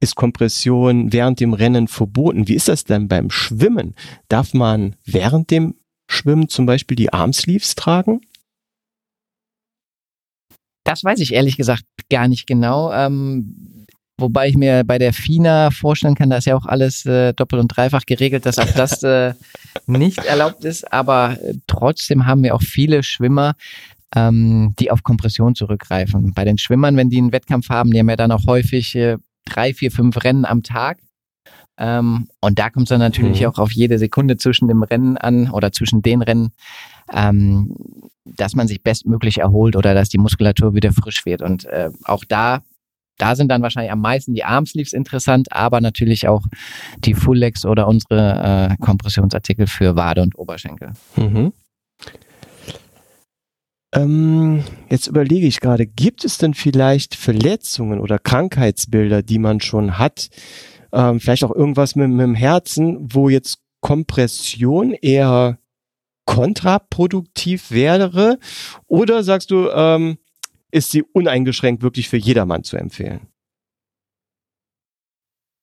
ist 0.00 0.14
Kompression 0.14 1.12
während 1.12 1.40
dem 1.40 1.54
Rennen 1.54 1.88
verboten. 1.88 2.46
Wie 2.46 2.54
ist 2.54 2.68
das 2.68 2.84
denn 2.84 3.08
beim 3.08 3.30
Schwimmen? 3.30 3.96
Darf 4.28 4.54
man 4.54 4.94
während 5.04 5.50
dem 5.50 5.74
Schwimmen 6.08 6.48
zum 6.48 6.66
Beispiel 6.66 6.94
die 6.96 7.12
Armsleeves 7.12 7.74
tragen? 7.74 8.20
Das 10.84 11.02
weiß 11.02 11.18
ich 11.18 11.34
ehrlich 11.34 11.56
gesagt 11.56 11.82
gar 12.10 12.28
nicht 12.28 12.46
genau. 12.46 12.92
Ähm, 12.92 13.85
wobei 14.18 14.48
ich 14.48 14.56
mir 14.56 14.84
bei 14.84 14.98
der 14.98 15.12
FINA 15.12 15.70
vorstellen 15.70 16.14
kann, 16.14 16.30
da 16.30 16.38
ist 16.38 16.46
ja 16.46 16.56
auch 16.56 16.66
alles 16.66 17.04
äh, 17.06 17.32
doppelt 17.34 17.60
und 17.60 17.68
dreifach 17.68 18.04
geregelt, 18.06 18.46
dass 18.46 18.58
auch 18.58 18.70
das 18.72 19.02
äh, 19.02 19.34
nicht 19.86 20.24
erlaubt 20.24 20.64
ist. 20.64 20.92
Aber 20.92 21.38
äh, 21.42 21.54
trotzdem 21.66 22.26
haben 22.26 22.42
wir 22.42 22.54
auch 22.54 22.62
viele 22.62 23.02
Schwimmer, 23.02 23.54
ähm, 24.14 24.74
die 24.78 24.90
auf 24.90 25.02
Kompression 25.02 25.54
zurückgreifen. 25.54 26.32
Bei 26.34 26.44
den 26.44 26.58
Schwimmern, 26.58 26.96
wenn 26.96 27.10
die 27.10 27.18
einen 27.18 27.32
Wettkampf 27.32 27.68
haben, 27.68 27.90
die 27.90 27.98
haben 27.98 28.08
ja 28.08 28.16
dann 28.16 28.32
auch 28.32 28.46
häufig 28.46 28.94
äh, 28.94 29.18
drei, 29.44 29.74
vier, 29.74 29.90
fünf 29.90 30.22
Rennen 30.24 30.44
am 30.44 30.62
Tag. 30.62 30.98
Ähm, 31.78 32.28
und 32.40 32.58
da 32.58 32.70
kommt 32.70 32.86
es 32.86 32.88
dann 32.88 33.00
natürlich 33.00 33.42
mhm. 33.42 33.48
auch 33.48 33.58
auf 33.58 33.72
jede 33.72 33.98
Sekunde 33.98 34.36
zwischen 34.38 34.68
dem 34.68 34.82
Rennen 34.82 35.18
an 35.18 35.50
oder 35.50 35.72
zwischen 35.72 36.00
den 36.00 36.22
Rennen, 36.22 36.52
ähm, 37.12 37.74
dass 38.24 38.54
man 38.54 38.66
sich 38.66 38.82
bestmöglich 38.82 39.38
erholt 39.38 39.76
oder 39.76 39.94
dass 39.94 40.08
die 40.08 40.18
Muskulatur 40.18 40.74
wieder 40.74 40.92
frisch 40.92 41.26
wird. 41.26 41.42
Und 41.42 41.66
äh, 41.66 41.90
auch 42.04 42.24
da, 42.24 42.62
da 43.18 43.36
sind 43.36 43.48
dann 43.48 43.62
wahrscheinlich 43.62 43.92
am 43.92 44.00
meisten 44.00 44.34
die 44.34 44.44
Armsleeves 44.44 44.92
interessant, 44.92 45.52
aber 45.52 45.80
natürlich 45.80 46.28
auch 46.28 46.44
die 46.98 47.14
Full 47.14 47.38
Legs 47.38 47.64
oder 47.64 47.88
unsere 47.88 48.70
äh, 48.70 48.76
Kompressionsartikel 48.84 49.66
für 49.66 49.96
Wade 49.96 50.22
und 50.22 50.38
Oberschenkel. 50.38 50.92
Mhm. 51.16 51.52
Ähm, 53.94 54.64
jetzt 54.90 55.06
überlege 55.06 55.46
ich 55.46 55.60
gerade, 55.60 55.86
gibt 55.86 56.24
es 56.24 56.38
denn 56.38 56.54
vielleicht 56.54 57.14
Verletzungen 57.14 58.00
oder 58.00 58.18
Krankheitsbilder, 58.18 59.22
die 59.22 59.38
man 59.38 59.60
schon 59.60 59.98
hat? 59.98 60.28
Ähm, 60.92 61.20
vielleicht 61.20 61.44
auch 61.44 61.54
irgendwas 61.54 61.96
mit, 61.96 62.10
mit 62.10 62.20
dem 62.20 62.34
Herzen, 62.34 62.98
wo 63.00 63.28
jetzt 63.28 63.58
Kompression 63.80 64.92
eher 64.92 65.58
kontraproduktiv 66.26 67.70
wäre? 67.70 68.38
Oder 68.86 69.22
sagst 69.22 69.50
du, 69.50 69.68
ähm, 69.70 70.18
ist 70.76 70.90
sie 70.90 71.02
uneingeschränkt 71.02 71.82
wirklich 71.82 72.08
für 72.08 72.18
jedermann 72.18 72.62
zu 72.62 72.76
empfehlen? 72.76 73.28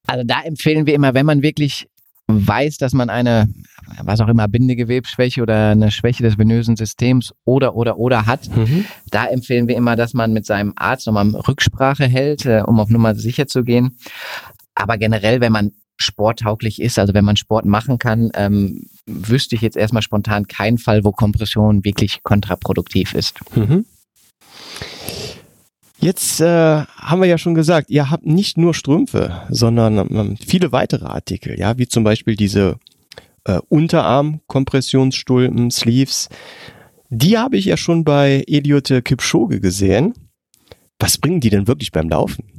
Also 0.08 0.26
da 0.26 0.42
empfehlen 0.42 0.88
wir 0.88 0.96
immer, 0.96 1.14
wenn 1.14 1.26
man 1.26 1.44
wirklich 1.44 1.88
weiß, 2.28 2.78
dass 2.78 2.94
man 2.94 3.12
eine, 3.12 3.48
was 4.02 4.22
auch 4.22 4.28
immer, 4.28 4.48
Bindegewebsschwäche 4.48 5.42
oder 5.42 5.70
eine 5.70 5.92
Schwäche 5.92 6.24
des 6.24 6.38
venösen 6.38 6.76
Systems 6.76 7.32
oder, 7.46 7.76
oder, 7.76 8.00
oder 8.00 8.26
hat, 8.26 8.50
mhm. 8.56 8.86
da 9.12 9.28
empfehlen 9.28 9.68
wir 9.68 9.76
immer, 9.76 9.96
dass 9.96 10.14
man 10.14 10.34
mit 10.34 10.48
seinem 10.48 10.74
Arzt 10.76 11.06
nochmal 11.06 11.30
Rücksprache 11.30 12.06
hält, 12.06 12.46
äh, 12.46 12.64
um 12.66 12.80
auf 12.80 12.90
Nummer 12.90 13.14
sicher 13.14 13.46
zu 13.46 13.64
gehen. 13.64 13.98
Aber 14.74 14.98
generell, 14.98 15.42
wenn 15.42 15.52
man 15.52 15.74
sporttauglich 15.98 16.82
ist, 16.82 16.98
also 16.98 17.14
wenn 17.14 17.24
man 17.24 17.38
Sport 17.38 17.66
machen 17.66 18.00
kann, 18.00 18.32
ähm, 18.34 18.88
wüsste 19.06 19.54
ich 19.54 19.62
jetzt 19.62 19.78
erstmal 19.78 20.02
spontan 20.02 20.48
keinen 20.48 20.80
Fall, 20.80 21.04
wo 21.04 21.12
Kompression 21.12 21.86
wirklich 21.86 22.24
kontraproduktiv 22.24 23.14
ist. 23.14 23.40
Mhm. 23.56 23.86
Jetzt 26.00 26.42
äh, 26.42 26.84
haben 26.86 27.22
wir 27.22 27.28
ja 27.28 27.38
schon 27.38 27.56
gesagt, 27.56 27.90
ihr 27.90 28.10
habt 28.10 28.26
nicht 28.26 28.58
nur 28.58 28.74
Strümpfe, 28.74 29.44
sondern 29.50 29.98
ähm, 29.98 30.36
viele 30.36 30.74
weitere 30.74 31.06
Artikel, 31.06 31.58
ja, 31.58 31.78
wie 31.78 31.88
zum 31.88 32.04
Beispiel 32.04 32.36
diese 32.36 32.78
äh, 33.46 33.60
Unterarm-Kompressionsstulpen, 33.70 35.72
Sleeves. 35.72 36.28
Die 37.10 37.38
habe 37.38 37.56
ich 37.56 37.66
ja 37.66 37.78
schon 37.78 38.04
bei 38.04 38.44
Eliot 38.48 38.92
Kipchoge 39.06 39.62
gesehen. 39.62 40.14
Was 41.00 41.18
bringen 41.18 41.40
die 41.40 41.50
denn 41.50 41.68
wirklich 41.68 41.92
beim 41.92 42.10
Laufen? 42.10 42.53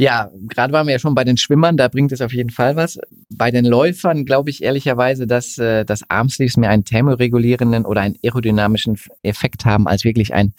Ja, 0.00 0.30
gerade 0.46 0.72
waren 0.72 0.86
wir 0.86 0.92
ja 0.92 1.00
schon 1.00 1.16
bei 1.16 1.24
den 1.24 1.36
Schwimmern, 1.36 1.76
da 1.76 1.88
bringt 1.88 2.12
es 2.12 2.20
auf 2.20 2.32
jeden 2.32 2.50
Fall 2.50 2.76
was. 2.76 3.00
Bei 3.30 3.50
den 3.50 3.64
Läufern 3.64 4.24
glaube 4.24 4.48
ich 4.48 4.62
ehrlicherweise, 4.62 5.26
dass 5.26 5.58
äh, 5.58 5.84
das 5.84 6.08
Armsleeves 6.08 6.56
mehr 6.56 6.70
einen 6.70 6.84
thermoregulierenden 6.84 7.84
oder 7.84 8.02
einen 8.02 8.14
aerodynamischen 8.22 8.96
Effekt 9.24 9.64
haben, 9.64 9.88
als 9.88 10.04
wirklich 10.04 10.32
ein 10.32 10.54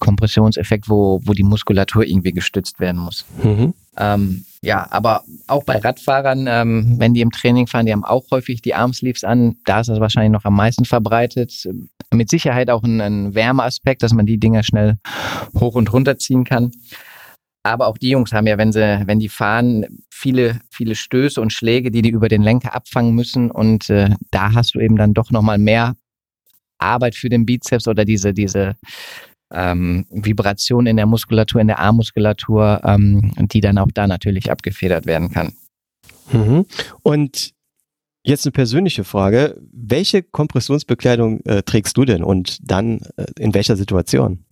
Kompressionseffekt, 0.00 0.88
wo, 0.88 1.20
wo 1.24 1.32
die 1.32 1.44
Muskulatur 1.44 2.04
irgendwie 2.04 2.32
gestützt 2.32 2.80
werden 2.80 3.00
muss. 3.00 3.24
Mhm. 3.44 3.72
Ähm, 3.98 4.44
ja, 4.64 4.86
aber 4.90 5.22
auch 5.46 5.62
bei 5.62 5.78
Radfahrern, 5.78 6.46
ähm, 6.48 6.94
wenn 6.98 7.14
die 7.14 7.20
im 7.20 7.30
Training 7.30 7.68
fahren, 7.68 7.86
die 7.86 7.92
haben 7.92 8.04
auch 8.04 8.24
häufig 8.32 8.62
die 8.62 8.74
Armsleeves 8.74 9.22
an. 9.22 9.58
Da 9.64 9.80
ist 9.80 9.90
das 9.90 10.00
wahrscheinlich 10.00 10.32
noch 10.32 10.44
am 10.44 10.56
meisten 10.56 10.84
verbreitet. 10.84 11.68
Mit 12.12 12.30
Sicherheit 12.30 12.68
auch 12.68 12.82
ein, 12.82 13.00
ein 13.00 13.34
Wärmeaspekt, 13.34 14.02
dass 14.02 14.12
man 14.12 14.26
die 14.26 14.38
Dinger 14.38 14.64
schnell 14.64 14.98
hoch 15.58 15.76
und 15.76 15.92
runter 15.92 16.18
ziehen 16.18 16.42
kann. 16.44 16.72
Aber 17.64 17.86
auch 17.86 17.96
die 17.96 18.10
Jungs 18.10 18.32
haben 18.32 18.46
ja, 18.46 18.58
wenn 18.58 18.72
sie, 18.72 19.02
wenn 19.06 19.20
die 19.20 19.28
fahren, 19.28 19.86
viele, 20.10 20.60
viele 20.70 20.94
Stöße 20.94 21.40
und 21.40 21.52
Schläge, 21.52 21.90
die 21.90 22.02
die 22.02 22.10
über 22.10 22.28
den 22.28 22.42
Lenker 22.42 22.74
abfangen 22.74 23.14
müssen. 23.14 23.50
Und 23.50 23.88
äh, 23.88 24.10
da 24.30 24.52
hast 24.52 24.74
du 24.74 24.80
eben 24.80 24.96
dann 24.96 25.14
doch 25.14 25.30
nochmal 25.30 25.58
mehr 25.58 25.94
Arbeit 26.78 27.14
für 27.14 27.28
den 27.28 27.46
Bizeps 27.46 27.86
oder 27.86 28.04
diese, 28.04 28.32
diese 28.32 28.74
ähm, 29.52 30.06
Vibration 30.10 30.86
in 30.86 30.96
der 30.96 31.06
Muskulatur, 31.06 31.60
in 31.60 31.68
der 31.68 31.78
Armmuskulatur, 31.78 32.80
ähm, 32.84 33.32
die 33.36 33.60
dann 33.60 33.78
auch 33.78 33.90
da 33.94 34.06
natürlich 34.06 34.50
abgefedert 34.50 35.06
werden 35.06 35.30
kann. 35.30 35.52
Mhm. 36.32 36.66
Und 37.02 37.52
jetzt 38.24 38.46
eine 38.46 38.52
persönliche 38.52 39.04
Frage. 39.04 39.60
Welche 39.72 40.22
Kompressionsbekleidung 40.22 41.40
äh, 41.44 41.62
trägst 41.62 41.96
du 41.96 42.04
denn 42.04 42.24
und 42.24 42.58
dann 42.68 43.00
äh, 43.16 43.26
in 43.38 43.54
welcher 43.54 43.76
Situation? 43.76 44.44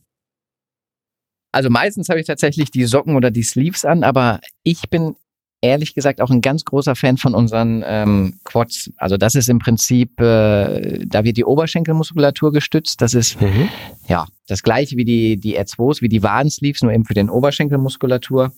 Also 1.53 1.71
meistens 1.71 2.09
habe 2.09 2.21
ich 2.21 2.27
tatsächlich 2.27 2.71
die 2.71 2.85
Socken 2.85 3.17
oder 3.17 3.31
die 3.31 3.43
Sleeves 3.43 3.85
an, 3.85 4.05
aber 4.05 4.41
ich 4.63 4.89
bin 4.91 5.17
ehrlich 5.63 5.95
gesagt 5.95 6.21
auch 6.21 6.31
ein 6.31 6.41
ganz 6.41 6.65
großer 6.65 6.95
Fan 6.95 7.17
von 7.17 7.35
unseren 7.35 7.83
ähm, 7.87 8.41
Quads. 8.45 8.93
Also 8.97 9.17
das 9.17 9.35
ist 9.35 9.49
im 9.49 9.59
Prinzip, 9.59 10.19
äh, 10.21 11.05
da 11.07 11.25
wird 11.25 11.37
die 11.37 11.45
Oberschenkelmuskulatur 11.45 12.53
gestützt. 12.53 13.03
Das 13.03 13.15
ist 13.15 13.41
mhm. 13.41 13.69
ja 14.09 14.27
das 14.47 14.63
gleiche 14.63 14.97
wie 14.97 15.05
die 15.05 15.37
die 15.37 15.59
R2s, 15.59 16.01
wie 16.01 16.09
die 16.09 16.23
Wadensleeves, 16.23 16.83
nur 16.83 16.93
eben 16.93 17.05
für 17.05 17.15
den 17.15 17.29
Oberschenkelmuskulatur. 17.29 18.53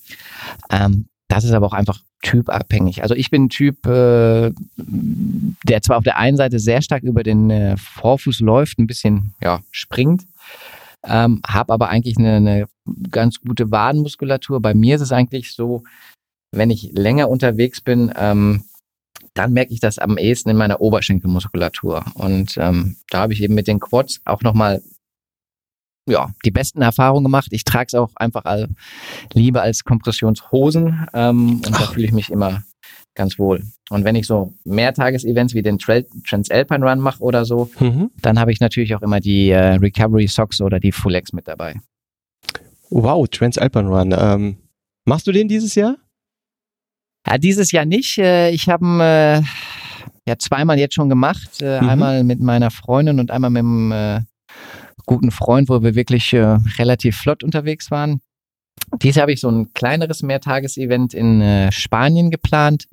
Ähm, 0.71 1.07
das 1.29 1.45
ist 1.45 1.53
aber 1.53 1.67
auch 1.67 1.73
einfach 1.73 1.99
typabhängig. 2.23 3.03
Also 3.03 3.15
ich 3.15 3.31
bin 3.31 3.45
ein 3.45 3.49
Typ, 3.49 3.87
äh, 3.87 4.53
der 4.77 5.83
zwar 5.83 5.97
auf 5.97 6.05
der 6.05 6.19
einen 6.19 6.37
Seite 6.37 6.59
sehr 6.59 6.83
stark 6.83 7.03
über 7.03 7.23
den 7.23 7.51
äh, 7.51 7.77
Vorfuß 7.77 8.41
läuft, 8.41 8.79
ein 8.79 8.87
bisschen 8.87 9.35
ja, 9.41 9.61
springt, 9.71 10.25
ähm, 11.05 11.41
habe 11.47 11.73
aber 11.73 11.89
eigentlich 11.89 12.17
eine, 12.19 12.37
eine 12.37 12.67
ganz 13.11 13.41
gute 13.41 13.71
Wadenmuskulatur. 13.71 14.61
Bei 14.61 14.75
mir 14.75 14.97
ist 14.97 15.03
es 15.03 15.13
eigentlich 15.13 15.53
so, 15.53 15.85
wenn 16.53 16.71
ich 16.71 16.93
länger 16.93 17.29
unterwegs 17.29 17.81
bin, 17.81 18.13
ähm, 18.17 18.65
dann 19.35 19.53
merke 19.53 19.73
ich 19.73 19.81
das 19.81 19.99
am 19.99 20.19
ehesten 20.19 20.51
in 20.51 20.57
meiner 20.57 20.81
Oberschenkelmuskulatur. 20.81 22.05
Und 22.15 22.57
ähm, 22.59 22.97
da 23.09 23.21
habe 23.21 23.33
ich 23.33 23.43
eben 23.43 23.55
mit 23.55 23.67
den 23.67 23.81
Quads 23.81 24.21
auch 24.25 24.43
nochmal 24.43 24.83
ja, 26.09 26.33
die 26.45 26.51
besten 26.51 26.83
Erfahrungen 26.83 27.25
gemacht. 27.25 27.49
Ich 27.51 27.65
trage 27.65 27.87
es 27.89 27.95
auch 27.95 28.11
einfach 28.17 28.45
all, 28.45 28.69
lieber 29.33 29.63
als 29.63 29.85
Kompressionshosen 29.85 31.07
ähm, 31.15 31.57
und 31.65 31.71
Ach. 31.73 31.81
da 31.81 31.87
fühle 31.93 32.07
ich 32.07 32.13
mich 32.13 32.31
immer 32.31 32.63
ganz 33.15 33.39
wohl. 33.39 33.63
Und 33.91 34.05
wenn 34.05 34.15
ich 34.15 34.27
so 34.27 34.55
Mehrtagesevents 34.65 35.55
wie 35.55 35.63
den 35.63 35.79
Trail 35.79 36.07
Transalpine 36.29 36.89
Run 36.89 37.01
mache 37.01 37.23
oder 37.23 37.45
so, 37.45 37.71
mhm. 37.79 38.11
dann 38.21 38.39
habe 38.39 38.53
ich 38.53 38.61
natürlich 38.61 38.95
auch 38.95 39.03
immer 39.03 39.21
die 39.21 39.51
äh, 39.51 39.75
Recovery 39.75 40.27
Socks 40.27 40.61
oder 40.61 40.81
die 40.81 40.93
Fullex 40.93 41.33
mit 41.33 41.49
dabei. 41.49 41.75
Wow, 42.91 43.29
Transalpine 43.29 43.89
Run. 43.89 44.15
Ähm, 44.17 44.57
machst 45.05 45.27
du 45.27 45.33
den 45.33 45.49
dieses 45.49 45.75
Jahr? 45.75 45.97
Ja, 47.27 47.39
dieses 47.39 47.73
Jahr 47.73 47.85
nicht. 47.85 48.19
Äh, 48.19 48.51
ich 48.51 48.69
habe 48.69 48.85
äh, 49.01 49.43
ja 50.27 50.39
zweimal 50.39 50.79
jetzt 50.79 50.95
schon 50.95 51.09
gemacht. 51.09 51.61
Äh, 51.61 51.81
mhm. 51.81 51.89
Einmal 51.89 52.25
mit 52.25 52.41
meiner 52.41 52.71
Freundin 52.71 53.21
und 53.21 53.31
einmal 53.31 53.51
mit 53.51 53.61
einem 53.61 53.93
äh, 53.93 54.21
guten 55.07 55.31
Freund, 55.31 55.69
wo 55.69 55.83
wir 55.83 55.95
wirklich 55.95 56.33
äh, 56.33 56.59
relativ 56.79 57.17
flott 57.17 57.43
unterwegs 57.45 57.91
waren. 57.91 58.21
Dies 59.03 59.17
habe 59.17 59.33
ich 59.33 59.41
so 59.41 59.51
ein 59.51 59.73
kleineres 59.73 60.23
Mehrtagesevent 60.23 61.15
in 61.15 61.41
äh, 61.41 61.73
Spanien 61.73 62.31
geplant. 62.31 62.89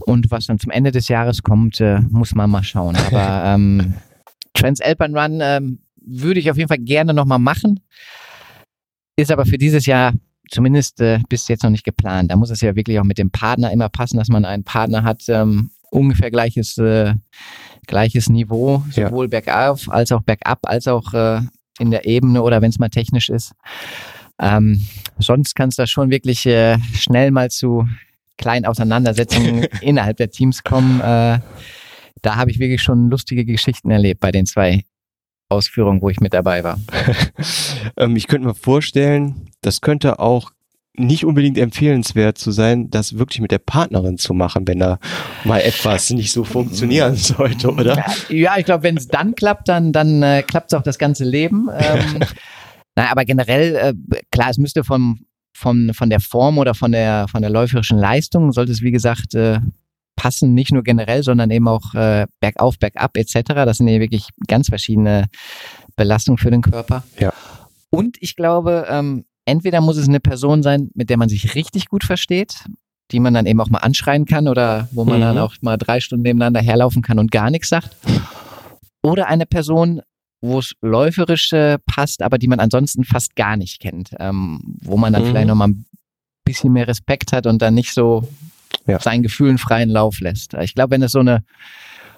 Und 0.00 0.30
was 0.30 0.46
dann 0.46 0.58
zum 0.58 0.70
Ende 0.70 0.92
des 0.92 1.08
Jahres 1.08 1.42
kommt, 1.42 1.80
äh, 1.80 2.00
muss 2.10 2.34
man 2.34 2.50
mal 2.50 2.62
schauen. 2.62 2.96
Aber 3.10 3.44
ähm, 3.44 3.94
Transalpine 4.54 5.20
Run 5.20 5.38
ähm, 5.42 5.78
würde 6.04 6.40
ich 6.40 6.50
auf 6.50 6.56
jeden 6.56 6.68
Fall 6.68 6.78
gerne 6.78 7.14
nochmal 7.14 7.38
machen. 7.38 7.80
Ist 9.16 9.30
aber 9.30 9.44
für 9.44 9.58
dieses 9.58 9.86
Jahr 9.86 10.12
zumindest 10.50 11.00
äh, 11.00 11.20
bis 11.28 11.48
jetzt 11.48 11.62
noch 11.62 11.70
nicht 11.70 11.84
geplant. 11.84 12.30
Da 12.30 12.36
muss 12.36 12.50
es 12.50 12.60
ja 12.60 12.74
wirklich 12.74 12.98
auch 12.98 13.04
mit 13.04 13.18
dem 13.18 13.30
Partner 13.30 13.70
immer 13.70 13.88
passen, 13.88 14.16
dass 14.16 14.28
man 14.28 14.44
einen 14.44 14.64
Partner 14.64 15.04
hat, 15.04 15.22
ähm, 15.28 15.70
ungefähr 15.90 16.30
gleiches, 16.30 16.78
äh, 16.78 17.14
gleiches 17.86 18.28
Niveau, 18.28 18.82
sowohl 18.90 19.26
ja. 19.26 19.40
bergauf 19.40 19.90
als 19.90 20.12
auch 20.12 20.22
bergab, 20.22 20.60
als 20.62 20.88
auch 20.88 21.12
äh, 21.14 21.40
in 21.78 21.90
der 21.90 22.06
Ebene 22.06 22.42
oder 22.42 22.62
wenn 22.62 22.70
es 22.70 22.78
mal 22.78 22.88
technisch 22.88 23.28
ist. 23.28 23.52
Ähm, 24.40 24.84
sonst 25.18 25.54
kann 25.54 25.68
es 25.68 25.76
da 25.76 25.86
schon 25.86 26.10
wirklich 26.10 26.46
äh, 26.46 26.78
schnell 26.94 27.30
mal 27.30 27.50
zu 27.50 27.86
kleinen 28.38 28.64
Auseinandersetzungen 28.64 29.64
innerhalb 29.82 30.16
der 30.16 30.30
Teams 30.30 30.64
kommen. 30.64 31.00
Äh, 31.00 31.40
da 32.22 32.36
habe 32.36 32.50
ich 32.50 32.58
wirklich 32.58 32.82
schon 32.82 33.10
lustige 33.10 33.44
Geschichten 33.44 33.90
erlebt 33.90 34.20
bei 34.20 34.32
den 34.32 34.46
zwei 34.46 34.84
Ausführungen, 35.48 36.00
wo 36.00 36.08
ich 36.08 36.20
mit 36.20 36.32
dabei 36.32 36.64
war. 36.64 36.78
ähm, 37.96 38.16
ich 38.16 38.28
könnte 38.28 38.46
mir 38.48 38.54
vorstellen, 38.54 39.50
das 39.62 39.80
könnte 39.80 40.18
auch 40.18 40.52
nicht 40.94 41.24
unbedingt 41.24 41.56
empfehlenswert 41.56 42.36
zu 42.36 42.50
sein, 42.50 42.90
das 42.90 43.18
wirklich 43.18 43.40
mit 43.40 43.50
der 43.50 43.58
Partnerin 43.58 44.18
zu 44.18 44.34
machen, 44.34 44.66
wenn 44.66 44.80
da 44.80 44.98
mal 45.44 45.60
etwas 45.60 46.10
nicht 46.10 46.32
so 46.32 46.44
funktionieren 46.44 47.14
sollte, 47.16 47.72
oder? 47.72 48.04
Ja, 48.28 48.58
ich 48.58 48.64
glaube, 48.64 48.82
wenn 48.84 48.96
es 48.96 49.08
dann 49.08 49.34
klappt, 49.34 49.68
dann, 49.68 49.92
dann 49.92 50.22
äh, 50.22 50.42
klappt 50.42 50.72
es 50.72 50.78
auch 50.78 50.82
das 50.82 50.98
ganze 50.98 51.24
Leben. 51.24 51.68
Ähm, 51.72 52.20
na, 52.96 53.10
aber 53.10 53.24
generell, 53.24 53.76
äh, 53.76 54.20
klar, 54.30 54.50
es 54.50 54.58
müsste 54.58 54.84
vom, 54.84 55.20
von, 55.54 55.92
von 55.94 56.10
der 56.10 56.20
Form 56.20 56.58
oder 56.58 56.74
von 56.74 56.92
der, 56.92 57.26
von 57.28 57.42
der 57.42 57.50
läuferischen 57.50 57.98
Leistung, 57.98 58.52
sollte 58.52 58.72
es 58.72 58.82
wie 58.82 58.90
gesagt 58.90 59.34
äh, 59.34 59.60
passen, 60.16 60.54
nicht 60.54 60.72
nur 60.72 60.82
generell, 60.82 61.22
sondern 61.22 61.50
eben 61.50 61.66
auch 61.66 61.94
äh, 61.94 62.26
bergauf, 62.40 62.78
bergab 62.78 63.16
etc. 63.16 63.40
Das 63.54 63.78
sind 63.78 63.88
ja 63.88 64.00
wirklich 64.00 64.28
ganz 64.46 64.68
verschiedene 64.68 65.26
Belastungen 65.96 66.38
für 66.38 66.50
den 66.50 66.62
Körper. 66.62 67.04
Ja. 67.18 67.32
Und 67.90 68.16
ich 68.20 68.36
glaube, 68.36 68.86
ähm, 68.88 69.24
entweder 69.46 69.80
muss 69.80 69.96
es 69.96 70.08
eine 70.08 70.20
Person 70.20 70.62
sein, 70.62 70.90
mit 70.94 71.10
der 71.10 71.16
man 71.16 71.28
sich 71.28 71.54
richtig 71.54 71.86
gut 71.86 72.04
versteht, 72.04 72.64
die 73.12 73.20
man 73.20 73.34
dann 73.34 73.46
eben 73.46 73.60
auch 73.60 73.70
mal 73.70 73.78
anschreien 73.78 74.26
kann 74.26 74.46
oder 74.46 74.88
wo 74.92 75.04
man 75.04 75.16
mhm. 75.16 75.22
dann 75.22 75.38
auch 75.38 75.54
mal 75.62 75.76
drei 75.76 76.00
Stunden 76.00 76.22
nebeneinander 76.22 76.60
herlaufen 76.60 77.02
kann 77.02 77.18
und 77.18 77.30
gar 77.30 77.50
nichts 77.50 77.68
sagt. 77.68 77.96
Oder 79.02 79.26
eine 79.28 79.46
Person, 79.46 80.02
wo 80.40 80.58
es 80.58 80.72
läuferisch 80.80 81.52
äh, 81.52 81.78
passt, 81.86 82.22
aber 82.22 82.38
die 82.38 82.48
man 82.48 82.60
ansonsten 82.60 83.04
fast 83.04 83.36
gar 83.36 83.56
nicht 83.56 83.80
kennt, 83.80 84.14
ähm, 84.18 84.60
wo 84.82 84.96
man 84.96 85.12
dann 85.12 85.24
mhm. 85.24 85.26
vielleicht 85.28 85.48
noch 85.48 85.54
mal 85.54 85.68
ein 85.68 85.86
bisschen 86.44 86.72
mehr 86.72 86.88
Respekt 86.88 87.32
hat 87.32 87.46
und 87.46 87.60
dann 87.60 87.74
nicht 87.74 87.92
so 87.92 88.28
ja. 88.86 88.98
seinen 89.00 89.22
Gefühlen 89.22 89.58
freien 89.58 89.90
Lauf 89.90 90.20
lässt. 90.20 90.54
Ich 90.54 90.74
glaube, 90.74 90.92
wenn 90.92 91.02
es 91.02 91.12
so 91.12 91.20
eine 91.20 91.44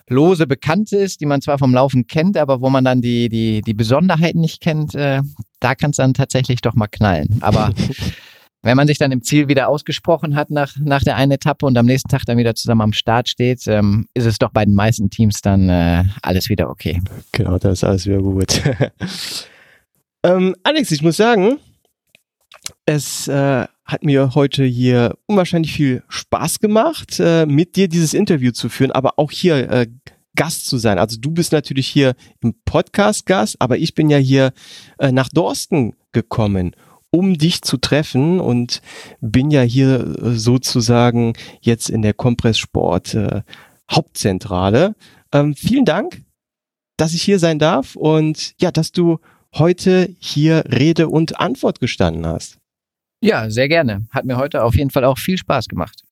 lose 0.08 0.46
Bekannte 0.46 0.96
ist, 0.96 1.20
die 1.20 1.26
man 1.26 1.42
zwar 1.42 1.58
vom 1.58 1.74
Laufen 1.74 2.06
kennt, 2.06 2.36
aber 2.36 2.60
wo 2.60 2.70
man 2.70 2.84
dann 2.84 3.02
die, 3.02 3.28
die, 3.28 3.62
die 3.62 3.74
Besonderheiten 3.74 4.40
nicht 4.40 4.60
kennt, 4.60 4.94
äh, 4.94 5.22
da 5.60 5.74
kann 5.74 5.90
es 5.90 5.96
dann 5.96 6.14
tatsächlich 6.14 6.60
doch 6.60 6.74
mal 6.74 6.88
knallen. 6.88 7.38
Aber 7.40 7.72
wenn 8.62 8.76
man 8.76 8.86
sich 8.86 8.98
dann 8.98 9.12
im 9.12 9.22
Ziel 9.22 9.48
wieder 9.48 9.68
ausgesprochen 9.68 10.36
hat 10.36 10.50
nach, 10.50 10.76
nach 10.78 11.02
der 11.02 11.16
einen 11.16 11.32
Etappe 11.32 11.66
und 11.66 11.76
am 11.76 11.86
nächsten 11.86 12.08
Tag 12.08 12.22
dann 12.26 12.38
wieder 12.38 12.54
zusammen 12.54 12.80
am 12.80 12.92
Start 12.92 13.28
steht, 13.28 13.66
ähm, 13.66 14.06
ist 14.14 14.26
es 14.26 14.38
doch 14.38 14.50
bei 14.50 14.64
den 14.64 14.74
meisten 14.74 15.10
Teams 15.10 15.40
dann 15.40 15.68
äh, 15.68 16.04
alles 16.22 16.48
wieder 16.48 16.70
okay. 16.70 17.00
Genau, 17.32 17.58
das 17.58 17.78
ist 17.78 17.84
alles 17.84 18.06
wieder 18.06 18.20
gut. 18.20 18.62
ähm, 20.22 20.54
Alex, 20.62 20.90
ich 20.92 21.02
muss 21.02 21.16
sagen, 21.16 21.58
es 22.86 23.26
äh, 23.28 23.66
hat 23.84 24.04
mir 24.04 24.34
heute 24.34 24.64
hier 24.64 25.16
unwahrscheinlich 25.26 25.72
viel 25.72 26.04
Spaß 26.08 26.60
gemacht, 26.60 27.18
äh, 27.18 27.46
mit 27.46 27.76
dir 27.76 27.88
dieses 27.88 28.14
Interview 28.14 28.52
zu 28.52 28.68
führen, 28.68 28.92
aber 28.92 29.18
auch 29.18 29.32
hier 29.32 29.70
äh, 29.70 29.86
Gast 30.34 30.66
zu 30.66 30.78
sein. 30.78 30.98
Also 30.98 31.18
du 31.20 31.30
bist 31.30 31.52
natürlich 31.52 31.88
hier 31.88 32.14
im 32.40 32.54
Podcast 32.64 33.26
Gast, 33.26 33.56
aber 33.58 33.76
ich 33.76 33.94
bin 33.94 34.08
ja 34.08 34.18
hier 34.18 34.52
äh, 34.98 35.12
nach 35.12 35.28
Dorsten 35.28 35.94
gekommen, 36.12 36.74
um 37.12 37.38
dich 37.38 37.62
zu 37.62 37.76
treffen 37.76 38.40
und 38.40 38.80
bin 39.20 39.50
ja 39.50 39.60
hier 39.60 40.00
äh, 40.00 40.32
sozusagen 40.32 41.34
jetzt 41.60 41.90
in 41.90 42.02
der 42.02 42.14
Kompresssport 42.14 43.14
äh, 43.14 43.42
Hauptzentrale. 43.90 44.96
Ähm, 45.32 45.54
vielen 45.54 45.84
Dank, 45.84 46.22
dass 46.96 47.14
ich 47.14 47.22
hier 47.22 47.38
sein 47.38 47.58
darf 47.58 47.94
und 47.94 48.54
ja, 48.60 48.70
dass 48.70 48.92
du 48.92 49.18
heute 49.54 50.08
hier 50.18 50.64
Rede 50.66 51.08
und 51.08 51.38
Antwort 51.38 51.80
gestanden 51.80 52.26
hast. 52.26 52.58
Ja, 53.20 53.50
sehr 53.50 53.68
gerne. 53.68 54.06
Hat 54.10 54.24
mir 54.24 54.38
heute 54.38 54.64
auf 54.64 54.74
jeden 54.74 54.90
Fall 54.90 55.04
auch 55.04 55.18
viel 55.18 55.36
Spaß 55.36 55.68
gemacht. 55.68 56.02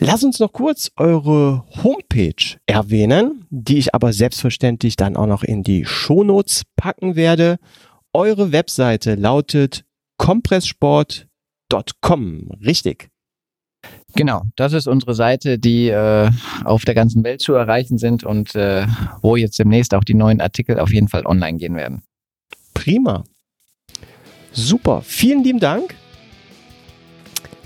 Lass 0.00 0.22
uns 0.22 0.38
noch 0.38 0.52
kurz 0.52 0.90
eure 0.96 1.64
Homepage 1.82 2.56
erwähnen, 2.66 3.46
die 3.50 3.78
ich 3.78 3.94
aber 3.94 4.12
selbstverständlich 4.12 4.96
dann 4.96 5.16
auch 5.16 5.26
noch 5.26 5.42
in 5.42 5.62
die 5.62 5.84
Shownotes 5.84 6.64
packen 6.76 7.16
werde. 7.16 7.58
Eure 8.12 8.52
Webseite 8.52 9.14
lautet 9.14 9.84
kompresssport.com, 10.18 12.50
richtig? 12.64 13.08
Genau, 14.14 14.42
das 14.56 14.72
ist 14.72 14.88
unsere 14.88 15.14
Seite, 15.14 15.58
die 15.58 15.88
äh, 15.88 16.30
auf 16.64 16.84
der 16.84 16.94
ganzen 16.94 17.24
Welt 17.24 17.40
zu 17.40 17.54
erreichen 17.54 17.98
sind 17.98 18.24
und 18.24 18.54
äh, 18.54 18.86
wo 19.22 19.36
jetzt 19.36 19.58
demnächst 19.58 19.94
auch 19.94 20.04
die 20.04 20.14
neuen 20.14 20.40
Artikel 20.40 20.80
auf 20.80 20.92
jeden 20.92 21.08
Fall 21.08 21.26
online 21.26 21.58
gehen 21.58 21.76
werden. 21.76 22.02
Prima. 22.74 23.24
Super, 24.52 25.02
vielen 25.02 25.44
lieben 25.44 25.60
Dank. 25.60 25.94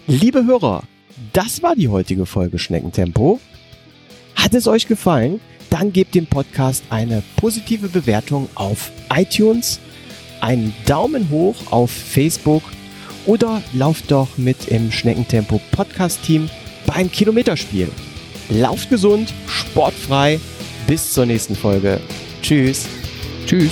Liebe 0.06 0.44
Hörer, 0.44 0.82
das 1.32 1.62
war 1.62 1.74
die 1.74 1.88
heutige 1.88 2.26
Folge 2.26 2.58
Schneckentempo. 2.58 3.40
Hat 4.34 4.54
es 4.54 4.66
euch 4.66 4.88
gefallen? 4.88 5.40
Dann 5.70 5.92
gebt 5.92 6.14
dem 6.14 6.26
Podcast 6.26 6.84
eine 6.90 7.22
positive 7.36 7.88
Bewertung 7.88 8.48
auf 8.56 8.90
iTunes, 9.14 9.80
einen 10.42 10.74
Daumen 10.86 11.30
hoch 11.30 11.54
auf 11.70 11.90
Facebook 11.90 12.62
oder 13.26 13.62
lauft 13.72 14.10
doch 14.10 14.36
mit 14.36 14.68
im 14.68 14.90
Schneckentempo 14.90 15.60
Podcast 15.70 16.22
Team 16.22 16.50
beim 16.86 17.10
Kilometerspiel. 17.10 17.88
Lauft 18.50 18.90
gesund, 18.90 19.32
sportfrei. 19.46 20.40
Bis 20.86 21.12
zur 21.12 21.26
nächsten 21.26 21.54
Folge. 21.54 22.00
Tschüss. 22.42 22.86
Tschüss. 23.46 23.70